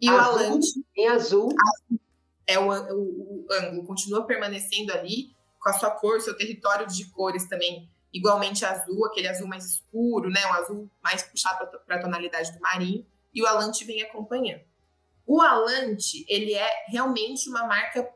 E 0.00 0.08
azul, 0.08 0.18
o 0.18 0.20
alante. 0.20 0.68
Em 0.96 1.08
azul. 1.08 1.48
É 2.46 2.58
o, 2.58 2.68
o, 2.70 3.46
o 3.48 3.52
ângulo 3.52 3.84
continua 3.86 4.24
permanecendo 4.24 4.92
ali, 4.92 5.34
com 5.58 5.70
a 5.70 5.72
sua 5.72 5.90
cor, 5.90 6.20
seu 6.20 6.36
território 6.36 6.86
de 6.86 7.10
cores 7.10 7.48
também 7.48 7.90
igualmente 8.12 8.64
azul, 8.64 9.04
aquele 9.06 9.28
azul 9.28 9.46
mais 9.46 9.64
escuro, 9.64 10.30
né? 10.30 10.46
Um 10.46 10.54
azul 10.54 10.90
mais 11.02 11.22
puxado 11.22 11.66
para 11.84 11.96
a 11.96 12.00
tonalidade 12.00 12.52
do 12.52 12.60
marinho, 12.60 13.04
e 13.34 13.42
o 13.42 13.46
Alante 13.46 13.84
vem 13.84 14.02
acompanhando. 14.02 14.62
O 15.26 15.40
Alante, 15.42 16.24
ele 16.28 16.54
é 16.54 16.70
realmente 16.88 17.48
uma 17.48 17.66
marca 17.66 18.08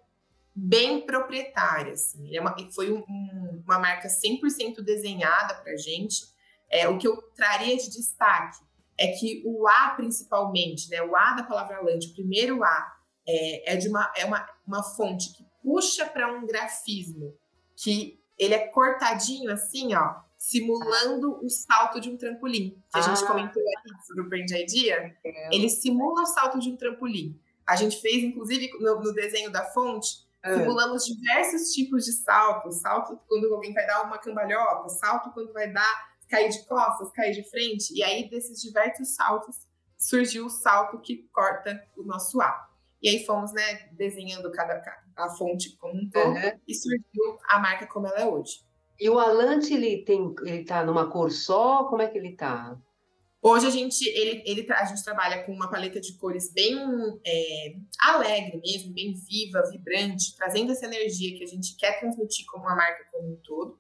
bem 0.55 1.05
proprietária, 1.05 1.93
assim. 1.93 2.37
É 2.37 2.41
uma, 2.41 2.55
foi 2.73 2.93
um, 2.93 2.99
um, 2.99 3.63
uma 3.65 3.79
marca 3.79 4.09
100% 4.09 4.83
desenhada 4.83 5.55
para 5.55 5.77
gente. 5.77 6.25
É, 6.71 6.89
o 6.89 6.99
que 6.99 7.09
eu 7.09 7.21
traria 7.35 7.77
de 7.77 7.91
destaque 7.91 8.59
é 8.99 9.09
que 9.09 9.43
o 9.45 9.67
A, 9.67 9.91
principalmente, 9.97 10.89
né, 10.91 11.03
o 11.03 11.17
A 11.17 11.33
da 11.33 11.43
palavra 11.43 11.81
land, 11.81 12.07
o 12.07 12.13
primeiro 12.13 12.63
A, 12.63 12.97
é, 13.27 13.75
é 13.75 13.77
de 13.77 13.89
uma, 13.89 14.13
é 14.17 14.25
uma, 14.25 14.47
uma 14.67 14.83
fonte 14.83 15.33
que 15.33 15.45
puxa 15.63 16.07
para 16.07 16.33
um 16.33 16.47
grafismo, 16.47 17.35
que 17.77 18.21
ele 18.39 18.55
é 18.55 18.69
cortadinho 18.69 19.51
assim, 19.51 19.95
ó, 19.95 20.21
simulando 20.41 21.39
o 21.45 21.51
salto 21.51 22.01
de 22.01 22.09
um 22.09 22.17
trampolim. 22.17 22.83
Que 22.91 22.99
a 22.99 23.03
gente 23.03 23.23
ah. 23.23 23.27
comentou 23.27 23.63
aqui 23.63 24.07
sobre 24.07 24.23
o 24.23 24.29
Brand 24.29 24.51
Idea. 24.51 25.15
Ele 25.53 25.69
simula 25.69 26.23
o 26.23 26.27
salto 26.27 26.59
de 26.59 26.71
um 26.71 26.77
trampolim. 26.77 27.39
A 27.67 27.77
gente 27.77 28.01
fez, 28.01 28.25
inclusive, 28.25 28.71
no, 28.81 29.03
no 29.03 29.13
desenho 29.13 29.53
da 29.53 29.63
fonte, 29.67 30.27
é. 30.43 30.57
Simulamos 30.57 31.05
diversos 31.05 31.71
tipos 31.75 32.07
de 32.07 32.13
saltos. 32.13 32.81
Salto 32.81 33.21
quando 33.29 33.53
alguém 33.53 33.75
vai 33.75 33.87
dar 33.87 34.03
uma 34.03 34.17
cambalhota, 34.17 34.89
salto 34.89 35.31
quando 35.35 35.53
vai 35.53 35.71
dar 35.71 36.11
cair 36.27 36.49
de 36.49 36.65
costas, 36.65 37.13
cair 37.13 37.35
de 37.35 37.49
frente. 37.51 37.93
E 37.95 38.03
aí, 38.03 38.31
desses 38.31 38.63
diversos 38.63 39.15
saltos, 39.15 39.69
surgiu 39.99 40.47
o 40.47 40.51
salto 40.51 40.99
que 41.01 41.29
corta 41.31 41.87
o 41.95 42.03
nosso 42.03 42.41
A. 42.41 42.67
E 43.03 43.11
aí 43.11 43.27
fomos, 43.27 43.53
né, 43.53 43.91
desenhando 43.93 44.51
cada 44.51 44.83
a 45.17 45.29
fonte 45.29 45.77
como 45.77 46.01
um 46.01 46.09
todo 46.09 46.35
uhum. 46.35 46.61
e 46.67 46.75
surgiu 46.75 47.39
a 47.51 47.59
marca 47.59 47.87
como 47.87 48.07
ela 48.07 48.21
é 48.21 48.27
hoje. 48.27 48.65
E 49.01 49.09
o 49.09 49.19
Alante, 49.19 49.73
ele 49.73 50.05
tem, 50.05 50.35
ele 50.45 50.65
tá 50.65 50.85
numa 50.85 51.11
cor 51.11 51.31
só? 51.31 51.85
Como 51.85 52.03
é 52.03 52.07
que 52.07 52.19
ele 52.19 52.37
tá? 52.37 52.79
Hoje 53.43 53.67
a 53.67 53.71
gente, 53.71 54.07
ele, 54.07 54.43
ele, 54.45 54.71
a 54.71 54.85
gente 54.85 55.03
trabalha 55.03 55.43
com 55.45 55.53
uma 55.53 55.71
paleta 55.71 55.99
de 55.99 56.13
cores 56.19 56.53
bem 56.53 56.77
é, 57.25 57.75
alegre 57.99 58.61
mesmo, 58.63 58.93
bem 58.93 59.15
viva, 59.15 59.63
vibrante, 59.71 60.37
trazendo 60.37 60.73
essa 60.73 60.85
energia 60.85 61.39
que 61.39 61.43
a 61.43 61.47
gente 61.47 61.75
quer 61.77 61.99
transmitir 61.99 62.45
como 62.45 62.65
uma 62.65 62.77
marca 62.77 63.03
como 63.11 63.33
um 63.33 63.37
todo. 63.37 63.79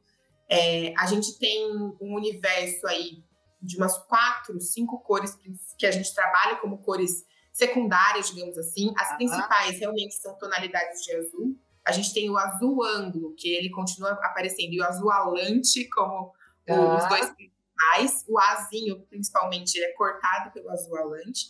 É, 0.48 0.94
a 0.96 1.04
gente 1.04 1.38
tem 1.38 1.70
um 1.70 2.14
universo 2.14 2.86
aí 2.86 3.22
de 3.60 3.76
umas 3.76 3.98
quatro, 4.06 4.58
cinco 4.58 4.98
cores 5.00 5.36
que 5.76 5.84
a 5.84 5.90
gente 5.90 6.14
trabalha 6.14 6.56
como 6.56 6.78
cores 6.78 7.26
secundárias, 7.52 8.30
digamos 8.30 8.56
assim. 8.56 8.90
As 8.96 9.14
principais 9.16 9.78
realmente 9.78 10.14
são 10.14 10.38
tonalidades 10.38 11.02
de 11.02 11.14
azul. 11.14 11.54
A 11.90 11.92
gente 11.92 12.14
tem 12.14 12.30
o 12.30 12.38
azul 12.38 12.84
ângulo, 12.84 13.34
que 13.36 13.48
ele 13.48 13.68
continua 13.68 14.12
aparecendo, 14.12 14.72
e 14.72 14.80
o 14.80 14.84
azul 14.84 15.10
alante 15.10 15.88
como 15.90 16.32
os 16.68 17.08
dois 17.08 17.30
principais. 17.30 18.24
O 18.28 18.38
azinho, 18.38 19.00
principalmente, 19.08 19.74
ele 19.76 19.86
é 19.86 19.92
cortado 19.94 20.52
pelo 20.52 20.70
azul 20.70 20.96
alante. 20.96 21.46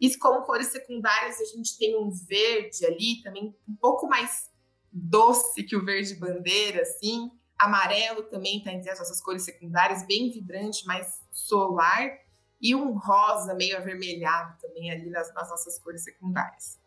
E 0.00 0.12
como 0.16 0.42
cores 0.42 0.66
secundárias, 0.66 1.40
a 1.40 1.44
gente 1.44 1.78
tem 1.78 1.96
um 1.96 2.10
verde 2.10 2.84
ali, 2.84 3.22
também 3.22 3.56
um 3.68 3.76
pouco 3.76 4.08
mais 4.08 4.50
doce 4.92 5.62
que 5.62 5.76
o 5.76 5.84
verde 5.84 6.16
bandeira, 6.16 6.82
assim. 6.82 7.30
Amarelo 7.56 8.24
também 8.24 8.58
está 8.58 8.72
entre 8.72 8.90
as 8.90 8.98
nossas 8.98 9.20
cores 9.22 9.44
secundárias, 9.44 10.04
bem 10.04 10.28
vibrante, 10.28 10.84
mais 10.86 11.20
solar. 11.30 12.18
E 12.60 12.74
um 12.74 12.98
rosa 12.98 13.54
meio 13.54 13.76
avermelhado 13.76 14.58
também 14.60 14.90
ali 14.90 15.08
nas, 15.08 15.32
nas 15.34 15.48
nossas 15.50 15.78
cores 15.78 16.02
secundárias. 16.02 16.80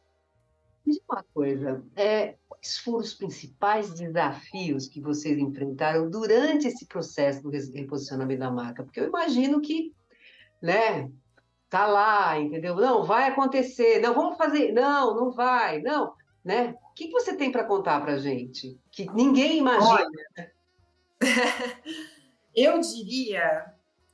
Diz 0.87 1.01
uma 1.09 1.21
coisa, 1.33 1.83
é, 1.97 2.35
quais 2.47 2.77
foram 2.77 2.99
os 2.99 3.13
principais 3.13 3.93
desafios 3.93 4.87
que 4.87 5.01
vocês 5.01 5.37
enfrentaram 5.37 6.09
durante 6.09 6.65
esse 6.65 6.85
processo 6.85 7.43
do 7.43 7.49
reposicionamento 7.49 8.39
da 8.39 8.49
marca? 8.49 8.83
Porque 8.85 9.01
eu 9.01 9.07
imagino 9.07 9.59
que, 9.59 9.93
né, 10.61 11.11
tá 11.69 11.85
lá, 11.85 12.39
entendeu? 12.39 12.73
Não, 12.73 13.03
vai 13.03 13.27
acontecer, 13.27 13.99
não, 13.99 14.13
vamos 14.13 14.37
fazer, 14.37 14.71
não, 14.71 15.13
não 15.13 15.31
vai, 15.31 15.81
não, 15.81 16.13
né? 16.41 16.73
O 16.89 16.93
que, 16.93 17.07
que 17.07 17.11
você 17.11 17.35
tem 17.35 17.51
para 17.51 17.65
contar 17.65 17.99
para 17.99 18.17
gente? 18.17 18.79
Que 18.89 19.11
ninguém 19.11 19.57
imagina. 19.57 20.07
Olha, 20.37 20.51
eu 22.55 22.79
diria 22.79 23.73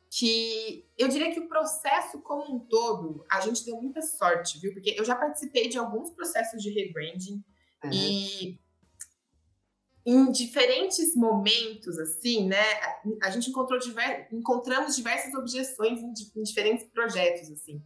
que 0.09 0.82
eu 1.03 1.07
diria 1.09 1.31
que 1.31 1.39
o 1.39 1.47
processo 1.47 2.19
como 2.21 2.55
um 2.55 2.59
todo 2.59 3.25
a 3.29 3.41
gente 3.41 3.65
deu 3.65 3.81
muita 3.81 4.01
sorte, 4.01 4.59
viu? 4.59 4.73
Porque 4.73 4.95
eu 4.97 5.05
já 5.05 5.15
participei 5.15 5.67
de 5.67 5.77
alguns 5.77 6.09
processos 6.11 6.61
de 6.61 6.69
rebranding 6.69 7.43
uhum. 7.83 7.91
e 7.91 8.59
em 10.05 10.31
diferentes 10.31 11.15
momentos, 11.15 11.97
assim, 11.97 12.47
né? 12.47 12.63
A 13.21 13.29
gente 13.29 13.49
encontrou 13.49 13.79
diver, 13.79 14.27
encontramos 14.31 14.95
diversas 14.95 15.33
objeções 15.33 15.99
em, 16.01 16.13
em, 16.35 16.43
diferentes 16.43 16.85
projetos, 16.89 17.49
assim. 17.49 17.81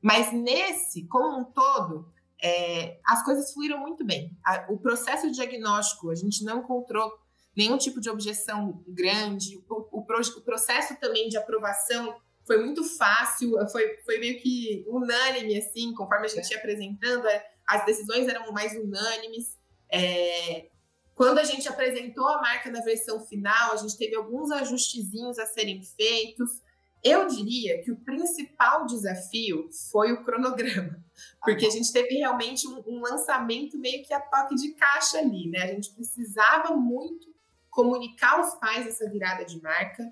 Mas 0.00 0.32
nesse, 0.32 1.06
como 1.06 1.38
um 1.38 1.44
todo, 1.44 2.12
é, 2.42 3.00
as 3.06 3.24
coisas 3.24 3.52
fluíram 3.52 3.78
muito 3.78 4.04
bem. 4.04 4.36
A, 4.44 4.66
o 4.68 4.78
processo 4.78 5.28
de 5.28 5.34
diagnóstico, 5.34 6.10
a 6.10 6.14
gente 6.14 6.44
não 6.44 6.58
encontrou 6.58 7.10
nenhum 7.56 7.78
tipo 7.78 8.00
de 8.00 8.10
objeção 8.10 8.82
grande. 8.86 9.64
O, 9.68 9.98
o, 9.98 10.00
o, 10.00 10.42
processo 10.42 10.98
também 11.00 11.28
de 11.28 11.38
aprovação 11.38 12.14
foi 12.46 12.58
muito 12.58 12.84
fácil, 12.84 13.52
foi, 13.70 13.96
foi 14.04 14.18
meio 14.18 14.40
que 14.40 14.84
unânime, 14.88 15.58
assim, 15.58 15.94
conforme 15.94 16.26
a 16.26 16.28
gente 16.28 16.50
ia 16.50 16.58
apresentando, 16.58 17.26
é, 17.26 17.46
as 17.66 17.84
decisões 17.84 18.28
eram 18.28 18.52
mais 18.52 18.72
unânimes. 18.72 19.56
É, 19.90 20.68
quando 21.14 21.38
a 21.38 21.44
gente 21.44 21.68
apresentou 21.68 22.26
a 22.26 22.40
marca 22.40 22.70
na 22.70 22.80
versão 22.80 23.20
final, 23.20 23.72
a 23.72 23.76
gente 23.76 23.96
teve 23.96 24.16
alguns 24.16 24.50
ajustezinhos 24.50 25.38
a 25.38 25.46
serem 25.46 25.82
feitos. 25.82 26.60
Eu 27.04 27.26
diria 27.26 27.82
que 27.82 27.90
o 27.90 27.96
principal 27.96 28.86
desafio 28.86 29.68
foi 29.90 30.12
o 30.12 30.24
cronograma, 30.24 31.02
porque 31.42 31.66
a 31.66 31.70
gente 31.70 31.92
teve 31.92 32.16
realmente 32.16 32.66
um, 32.66 32.82
um 32.86 33.00
lançamento 33.00 33.78
meio 33.78 34.04
que 34.04 34.14
a 34.14 34.20
toque 34.20 34.54
de 34.54 34.72
caixa 34.74 35.18
ali, 35.18 35.48
né? 35.48 35.64
A 35.64 35.66
gente 35.68 35.92
precisava 35.92 36.76
muito 36.76 37.32
comunicar 37.70 38.38
aos 38.38 38.54
pais 38.56 38.86
essa 38.86 39.08
virada 39.10 39.44
de 39.44 39.60
marca 39.60 40.04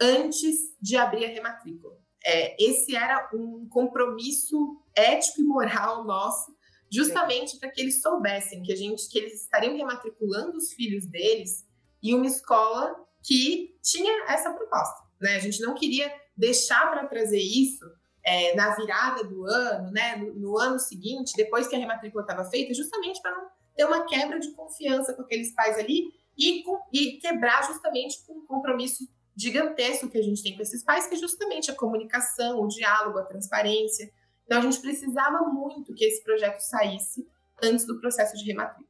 antes 0.00 0.74
de 0.80 0.96
abrir 0.96 1.24
a 1.24 1.28
rematrícula. 1.28 1.96
É, 2.24 2.56
esse 2.62 2.96
era 2.96 3.28
um 3.34 3.68
compromisso 3.68 4.82
ético 4.94 5.40
e 5.40 5.44
moral 5.44 6.04
nosso, 6.04 6.54
justamente 6.90 7.58
para 7.58 7.70
que 7.70 7.80
eles 7.80 8.00
soubessem 8.00 8.62
que 8.62 8.72
a 8.72 8.76
gente, 8.76 9.08
que 9.08 9.18
eles 9.18 9.42
estariam 9.42 9.76
rematriculando 9.76 10.56
os 10.56 10.72
filhos 10.72 11.06
deles 11.06 11.66
em 12.02 12.14
uma 12.14 12.26
escola 12.26 12.94
que 13.22 13.76
tinha 13.82 14.26
essa 14.28 14.52
proposta. 14.52 15.04
Né? 15.20 15.36
A 15.36 15.40
gente 15.40 15.60
não 15.60 15.74
queria 15.74 16.12
deixar 16.36 16.90
para 16.90 17.06
trazer 17.06 17.40
isso 17.40 17.84
é, 18.24 18.54
na 18.54 18.74
virada 18.74 19.24
do 19.24 19.44
ano, 19.46 19.90
né? 19.90 20.16
No, 20.16 20.34
no, 20.34 20.58
ano 20.58 20.78
seguinte, 20.78 21.34
depois 21.36 21.68
que 21.68 21.76
a 21.76 21.78
rematrícula 21.78 22.22
estava 22.22 22.48
feita, 22.48 22.72
justamente 22.72 23.20
para 23.20 23.36
não 23.36 23.48
ter 23.76 23.84
uma 23.84 24.06
quebra 24.06 24.38
de 24.38 24.50
confiança 24.52 25.12
com 25.14 25.22
aqueles 25.22 25.54
pais 25.54 25.78
ali 25.78 26.12
e, 26.36 26.62
com, 26.62 26.80
e 26.92 27.18
quebrar 27.18 27.66
justamente 27.66 28.24
com 28.26 28.34
um 28.38 28.46
compromisso 28.46 29.06
gigantesco 29.36 30.08
que 30.08 30.18
a 30.18 30.22
gente 30.22 30.42
tem 30.42 30.54
com 30.56 30.62
esses 30.62 30.82
pais, 30.82 31.06
que 31.06 31.14
é 31.14 31.18
justamente 31.18 31.70
a 31.70 31.74
comunicação, 31.74 32.60
o 32.60 32.68
diálogo, 32.68 33.18
a 33.18 33.24
transparência. 33.24 34.10
Então, 34.44 34.58
a 34.58 34.60
gente 34.60 34.80
precisava 34.80 35.40
muito 35.48 35.94
que 35.94 36.04
esse 36.04 36.22
projeto 36.22 36.60
saísse 36.60 37.26
antes 37.62 37.86
do 37.86 38.00
processo 38.00 38.36
de 38.36 38.44
rematrícula. 38.44 38.88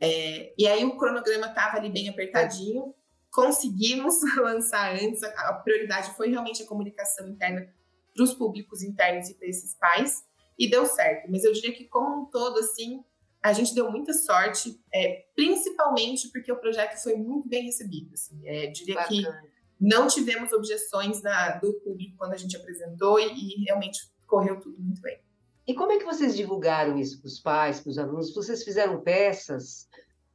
É, 0.00 0.52
e 0.58 0.66
aí, 0.66 0.84
o 0.84 0.96
cronograma 0.96 1.46
estava 1.46 1.76
ali 1.76 1.90
bem 1.90 2.08
apertadinho, 2.08 2.94
conseguimos 3.30 4.14
lançar 4.36 4.94
antes, 4.94 5.22
a, 5.22 5.28
a 5.50 5.54
prioridade 5.54 6.14
foi 6.16 6.30
realmente 6.30 6.62
a 6.62 6.66
comunicação 6.66 7.28
interna 7.28 7.72
para 8.14 8.24
os 8.24 8.34
públicos 8.34 8.82
internos 8.82 9.28
e 9.28 9.34
para 9.34 9.46
esses 9.46 9.74
pais, 9.74 10.24
e 10.58 10.68
deu 10.68 10.86
certo. 10.86 11.30
Mas 11.30 11.44
eu 11.44 11.52
diria 11.52 11.72
que, 11.72 11.84
como 11.84 12.22
um 12.22 12.24
todo, 12.26 12.58
assim, 12.58 13.04
a 13.42 13.52
gente 13.52 13.74
deu 13.74 13.90
muita 13.90 14.12
sorte, 14.12 14.80
é, 14.92 15.26
principalmente 15.34 16.28
porque 16.30 16.50
o 16.50 16.56
projeto 16.56 17.00
foi 17.02 17.14
muito 17.14 17.48
bem 17.48 17.64
recebido. 17.64 18.12
Assim, 18.14 18.40
é, 18.44 18.66
diria 18.68 18.96
Bacana. 18.96 19.40
que 19.42 19.55
não 19.80 20.06
tivemos 20.06 20.52
objeções 20.52 21.20
da, 21.20 21.58
do 21.58 21.72
público 21.74 22.16
quando 22.16 22.32
a 22.32 22.36
gente 22.36 22.56
apresentou 22.56 23.20
e, 23.20 23.26
e, 23.26 23.64
realmente 23.64 24.10
correu 24.26 24.58
tudo 24.60 24.78
muito 24.78 25.00
bem. 25.00 25.18
E 25.66 25.74
como 25.74 25.92
é 25.92 25.98
que 25.98 26.04
vocês 26.04 26.36
divulgaram 26.36 26.98
isso 26.98 27.20
para 27.20 27.28
os 27.28 27.40
pais, 27.40 27.80
para 27.80 27.90
os 27.90 27.98
alunos? 27.98 28.34
Vocês 28.34 28.62
fizeram 28.62 29.00
peças 29.00 29.88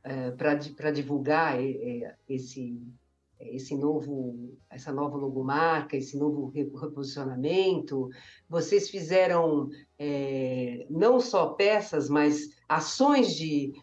é, 0.03 0.31
para 0.31 0.91
divulgar 0.91 1.59
é, 1.59 2.15
esse 2.27 2.81
esse 3.49 3.75
novo, 3.75 4.57
essa 4.69 4.91
nova 4.91 5.17
logomarca, 5.17 5.97
esse 5.97 6.17
novo 6.17 6.49
reposicionamento. 6.49 8.09
Vocês 8.47 8.89
fizeram 8.89 9.69
é, 9.97 10.85
não 10.89 11.19
só 11.19 11.47
peças, 11.47 12.09
mas 12.09 12.49
ações 12.67 13.35
de 13.35 13.73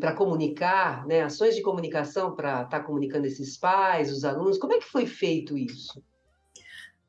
para 0.00 0.14
comunicar, 0.14 1.06
né? 1.06 1.22
ações 1.22 1.54
de 1.54 1.62
comunicação 1.62 2.34
para 2.34 2.62
estar 2.62 2.80
tá 2.80 2.80
comunicando 2.80 3.26
esses 3.26 3.56
pais, 3.56 4.10
os 4.10 4.24
alunos. 4.24 4.58
Como 4.58 4.72
é 4.72 4.78
que 4.78 4.84
foi 4.84 5.06
feito 5.06 5.56
isso? 5.56 6.02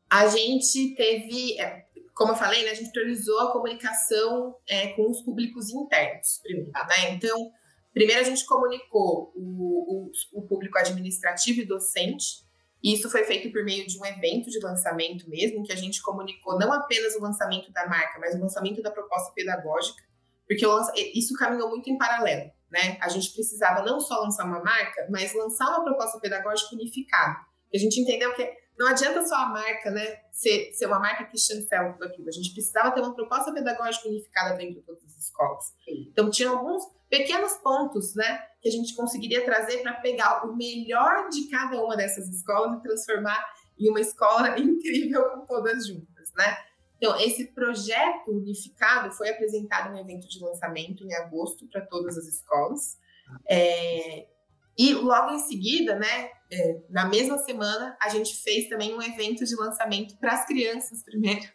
A 0.09 0.27
gente 0.27 0.95
teve, 0.95 1.59
é, 1.59 1.85
como 2.13 2.31
eu 2.31 2.35
falei, 2.35 2.63
né, 2.63 2.71
a 2.71 2.75
gente 2.75 2.91
priorizou 2.91 3.39
a 3.39 3.51
comunicação 3.51 4.55
é, 4.67 4.89
com 4.89 5.09
os 5.09 5.21
públicos 5.21 5.69
internos 5.71 6.39
primeiro, 6.43 6.71
né? 6.71 7.11
Então, 7.11 7.51
Primeiro, 7.95 8.19
a 8.19 8.25
gente 8.25 8.45
comunicou 8.45 9.31
o, 9.33 10.09
o, 10.09 10.11
o 10.33 10.41
público 10.41 10.77
administrativo 10.77 11.61
e 11.61 11.65
docente, 11.65 12.43
e 12.83 12.93
isso 12.93 13.09
foi 13.09 13.23
feito 13.23 13.49
por 13.53 13.63
meio 13.63 13.87
de 13.87 13.97
um 13.97 14.05
evento 14.05 14.49
de 14.49 14.59
lançamento 14.59 15.29
mesmo, 15.29 15.63
que 15.63 15.71
a 15.71 15.77
gente 15.77 16.01
comunicou 16.01 16.59
não 16.59 16.73
apenas 16.73 17.15
o 17.15 17.21
lançamento 17.21 17.71
da 17.71 17.87
marca, 17.87 18.19
mas 18.19 18.35
o 18.35 18.39
lançamento 18.39 18.81
da 18.81 18.91
proposta 18.91 19.31
pedagógica, 19.33 20.03
porque 20.47 20.65
isso 21.13 21.33
caminhou 21.35 21.69
muito 21.69 21.89
em 21.89 21.97
paralelo. 21.97 22.51
Né? 22.69 22.97
A 23.01 23.09
gente 23.09 23.31
precisava 23.33 23.83
não 23.83 23.99
só 23.99 24.21
lançar 24.21 24.45
uma 24.45 24.63
marca, 24.63 25.07
mas 25.09 25.33
lançar 25.33 25.69
uma 25.69 25.83
proposta 25.83 26.19
pedagógica 26.19 26.75
unificada. 26.75 27.37
A 27.73 27.77
gente 27.77 27.99
entendeu 27.99 28.33
que 28.33 28.65
não 28.77 28.87
adianta 28.87 29.25
só 29.25 29.35
a 29.35 29.45
marca 29.47 29.89
né, 29.89 30.19
ser, 30.31 30.73
ser 30.73 30.85
uma 30.85 30.99
marca 30.99 31.25
que 31.25 31.37
chancela 31.37 31.93
tudo 31.93 32.05
aquilo. 32.05 32.27
A 32.27 32.31
gente 32.31 32.51
precisava 32.51 32.91
ter 32.91 33.01
uma 33.01 33.15
proposta 33.15 33.53
pedagógica 33.53 34.07
unificada 34.07 34.55
dentro 34.57 34.75
de 34.75 34.81
todas 34.81 35.03
as 35.05 35.17
escolas. 35.17 35.73
Então, 35.87 36.29
tinha 36.29 36.49
alguns 36.49 36.83
pequenos 37.09 37.53
pontos, 37.53 38.15
né, 38.15 38.43
que 38.61 38.67
a 38.67 38.71
gente 38.71 38.93
conseguiria 38.95 39.45
trazer 39.45 39.81
para 39.81 39.93
pegar 39.93 40.45
o 40.45 40.55
melhor 40.55 41.29
de 41.29 41.49
cada 41.49 41.81
uma 41.81 41.95
dessas 41.95 42.27
escolas 42.27 42.77
e 42.77 42.83
transformar 42.83 43.45
em 43.79 43.89
uma 43.89 44.01
escola 44.01 44.55
incrível 44.59 45.23
com 45.29 45.45
todas 45.45 45.87
juntas, 45.87 46.33
né? 46.35 46.57
Então, 46.97 47.19
esse 47.19 47.47
projeto 47.47 48.31
unificado 48.31 49.11
foi 49.11 49.29
apresentado 49.29 49.89
em 49.93 49.97
um 49.97 50.01
evento 50.01 50.27
de 50.27 50.39
lançamento 50.39 51.03
em 51.03 51.13
agosto 51.13 51.67
para 51.67 51.81
todas 51.81 52.17
as 52.17 52.25
escolas. 52.25 52.97
É, 53.49 54.27
E 54.77 54.93
logo 54.93 55.31
em 55.33 55.39
seguida, 55.39 55.95
né, 55.95 56.29
é, 56.51 56.81
na 56.89 57.05
mesma 57.07 57.37
semana, 57.39 57.97
a 58.01 58.09
gente 58.09 58.35
fez 58.43 58.67
também 58.67 58.93
um 58.93 59.01
evento 59.01 59.45
de 59.45 59.55
lançamento 59.55 60.17
para 60.17 60.33
as 60.33 60.45
crianças 60.45 61.03
primeiro. 61.03 61.45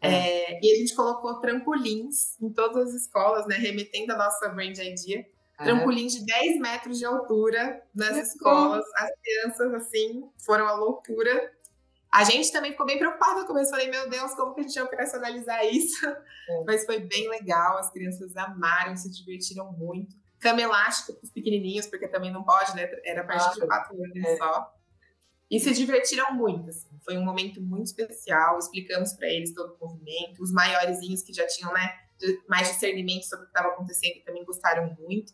É. 0.00 0.52
é, 0.52 0.60
e 0.62 0.72
a 0.74 0.76
gente 0.78 0.94
colocou 0.94 1.40
trampolins 1.40 2.40
em 2.40 2.52
todas 2.52 2.88
as 2.88 3.02
escolas, 3.02 3.46
né, 3.46 3.56
remetendo 3.56 4.12
a 4.12 4.16
nossa 4.16 4.48
brand 4.50 4.76
idea. 4.78 5.26
Trampolins 5.58 6.12
de 6.12 6.24
10 6.24 6.60
metros 6.60 6.98
de 6.98 7.04
altura 7.04 7.82
nas 7.92 8.16
escolas. 8.16 8.84
As 8.94 9.10
crianças, 9.20 9.74
assim, 9.74 10.30
foram 10.44 10.68
a 10.68 10.74
loucura. 10.74 11.52
A 12.10 12.24
gente 12.24 12.50
também 12.50 12.72
ficou 12.72 12.86
bem 12.86 12.98
preocupada 12.98 13.40
no 13.40 13.46
começo. 13.46 13.70
Falei, 13.70 13.90
meu 13.90 14.08
Deus, 14.08 14.34
como 14.34 14.54
que 14.54 14.60
a 14.60 14.62
gente 14.62 14.74
ia 14.74 14.84
operacionalizar 14.84 15.64
isso? 15.66 16.06
É. 16.06 16.64
Mas 16.66 16.86
foi 16.86 17.00
bem 17.00 17.28
legal. 17.28 17.78
As 17.78 17.92
crianças 17.92 18.36
amaram, 18.36 18.96
se 18.96 19.10
divertiram 19.10 19.72
muito 19.72 20.16
cama 20.38 20.62
elástica 20.62 21.12
para 21.12 21.24
os 21.24 21.30
pequenininhos, 21.30 21.86
porque 21.86 22.08
também 22.08 22.32
não 22.32 22.44
pode, 22.44 22.74
né? 22.74 22.88
Era 23.04 23.22
a 23.22 23.24
partir 23.24 23.60
de 23.60 23.66
quatro 23.66 23.94
anos 23.96 24.16
é. 24.16 24.36
só. 24.36 24.74
E 25.50 25.58
se 25.58 25.72
divertiram 25.72 26.32
muito, 26.34 26.68
assim. 26.68 26.88
Foi 27.04 27.16
um 27.16 27.24
momento 27.24 27.60
muito 27.60 27.86
especial. 27.86 28.58
Explicamos 28.58 29.14
para 29.14 29.28
eles 29.28 29.54
todo 29.54 29.76
o 29.80 29.86
movimento. 29.86 30.42
Os 30.42 30.52
maiorzinhos 30.52 31.22
que 31.22 31.32
já 31.32 31.46
tinham, 31.46 31.72
né, 31.72 31.92
mais 32.48 32.68
discernimento 32.68 33.24
sobre 33.24 33.44
o 33.44 33.48
que 33.48 33.56
estava 33.56 33.74
acontecendo 33.74 34.22
também 34.24 34.44
gostaram 34.44 34.94
muito. 34.98 35.32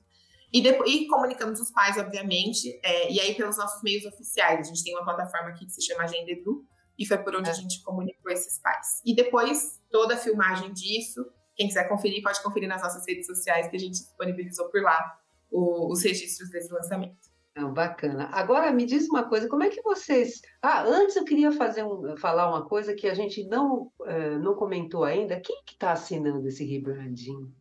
E, 0.54 0.62
depois, 0.62 0.88
e 0.88 1.08
comunicamos 1.08 1.60
os 1.60 1.68
pais, 1.72 1.98
obviamente, 1.98 2.78
é, 2.80 3.10
e 3.10 3.18
aí 3.18 3.34
pelos 3.34 3.56
nossos 3.56 3.82
meios 3.82 4.04
oficiais. 4.04 4.60
A 4.60 4.62
gente 4.62 4.84
tem 4.84 4.94
uma 4.94 5.04
plataforma 5.04 5.48
aqui 5.48 5.66
que 5.66 5.72
se 5.72 5.82
chama 5.84 6.04
Agenda 6.04 6.30
Edu, 6.30 6.64
e 6.96 7.04
foi 7.04 7.18
por 7.18 7.34
onde 7.34 7.48
é. 7.48 7.52
a 7.52 7.54
gente 7.54 7.82
comunicou 7.82 8.30
esses 8.30 8.60
pais. 8.60 9.02
E 9.04 9.16
depois, 9.16 9.82
toda 9.90 10.14
a 10.14 10.16
filmagem 10.16 10.72
disso, 10.72 11.26
quem 11.56 11.66
quiser 11.66 11.88
conferir, 11.88 12.22
pode 12.22 12.40
conferir 12.40 12.68
nas 12.68 12.80
nossas 12.80 13.04
redes 13.04 13.26
sociais, 13.26 13.66
que 13.66 13.74
a 13.74 13.80
gente 13.80 13.94
disponibilizou 13.94 14.70
por 14.70 14.80
lá 14.80 15.18
o, 15.50 15.92
os 15.92 16.04
registros 16.04 16.48
desse 16.50 16.72
lançamento. 16.72 17.34
Não, 17.56 17.72
bacana. 17.72 18.28
Agora 18.32 18.70
me 18.70 18.86
diz 18.86 19.08
uma 19.08 19.28
coisa, 19.28 19.48
como 19.48 19.64
é 19.64 19.70
que 19.70 19.82
vocês. 19.82 20.40
Ah, 20.62 20.84
antes 20.84 21.16
eu 21.16 21.24
queria 21.24 21.50
fazer 21.50 21.82
um, 21.82 22.16
falar 22.16 22.48
uma 22.48 22.64
coisa 22.64 22.94
que 22.94 23.08
a 23.08 23.14
gente 23.14 23.42
não, 23.48 23.92
uh, 24.00 24.38
não 24.40 24.54
comentou 24.54 25.02
ainda. 25.02 25.40
Quem 25.40 25.64
que 25.64 25.72
está 25.72 25.90
assinando 25.90 26.46
esse 26.46 26.64
rebranding? 26.64 27.52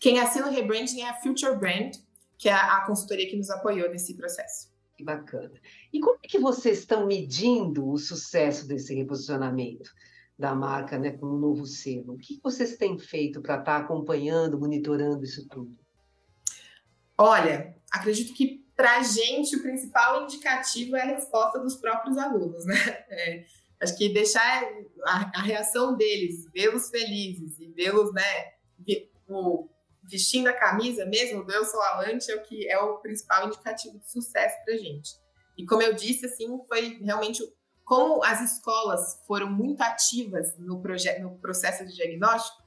Quem 0.00 0.20
assina 0.20 0.46
o 0.46 0.50
rebranding 0.50 1.00
é 1.00 1.08
a 1.08 1.14
Future 1.14 1.56
Brand, 1.56 1.96
que 2.38 2.48
é 2.48 2.52
a 2.52 2.84
consultoria 2.86 3.28
que 3.28 3.36
nos 3.36 3.50
apoiou 3.50 3.90
nesse 3.90 4.14
processo. 4.14 4.72
Que 4.96 5.04
bacana. 5.04 5.52
E 5.92 6.00
como 6.00 6.18
é 6.24 6.28
que 6.28 6.38
vocês 6.38 6.78
estão 6.78 7.06
medindo 7.06 7.88
o 7.88 7.98
sucesso 7.98 8.66
desse 8.66 8.94
reposicionamento? 8.94 9.90
da 10.38 10.54
marca, 10.54 10.96
né, 10.96 11.10
com 11.10 11.26
um 11.26 11.38
novo 11.38 11.66
selo. 11.66 12.14
O 12.14 12.18
que 12.18 12.38
vocês 12.42 12.76
têm 12.76 12.96
feito 12.96 13.42
para 13.42 13.58
estar 13.58 13.78
tá 13.80 13.84
acompanhando, 13.84 14.58
monitorando 14.58 15.24
isso 15.24 15.48
tudo? 15.48 15.76
Olha, 17.18 17.76
acredito 17.90 18.32
que 18.32 18.64
para 18.76 18.98
a 18.98 19.02
gente 19.02 19.56
o 19.56 19.62
principal 19.62 20.22
indicativo 20.22 20.94
é 20.94 21.02
a 21.02 21.06
resposta 21.06 21.58
dos 21.58 21.74
próprios 21.74 22.16
alunos, 22.16 22.64
né? 22.64 22.74
É, 23.10 23.44
acho 23.80 23.96
que 23.96 24.12
deixar 24.12 24.62
a, 25.04 25.40
a 25.40 25.42
reação 25.42 25.96
deles, 25.96 26.48
vê-los 26.52 26.88
felizes 26.88 27.58
e 27.58 27.66
vê-los, 27.68 28.12
né, 28.12 28.22
o, 29.28 29.68
vestindo 30.10 30.48
a 30.48 30.52
camisa 30.52 31.04
mesmo, 31.06 31.44
do 31.44 31.52
Eu 31.52 31.64
Sou 31.64 31.80
Alante, 31.82 32.30
é 32.30 32.36
o 32.36 32.42
que 32.42 32.68
é 32.68 32.78
o 32.78 32.98
principal 32.98 33.46
indicativo 33.46 33.98
de 33.98 34.10
sucesso 34.10 34.56
para 34.64 34.76
gente. 34.76 35.10
E 35.56 35.66
como 35.66 35.82
eu 35.82 35.92
disse, 35.92 36.26
assim, 36.26 36.46
foi 36.68 36.98
realmente 37.02 37.42
como 37.84 38.22
as 38.22 38.40
escolas 38.40 39.22
foram 39.26 39.50
muito 39.50 39.80
ativas 39.80 40.56
no, 40.58 40.82
no 41.20 41.38
processo 41.38 41.86
de 41.86 41.94
diagnóstico, 41.94 42.62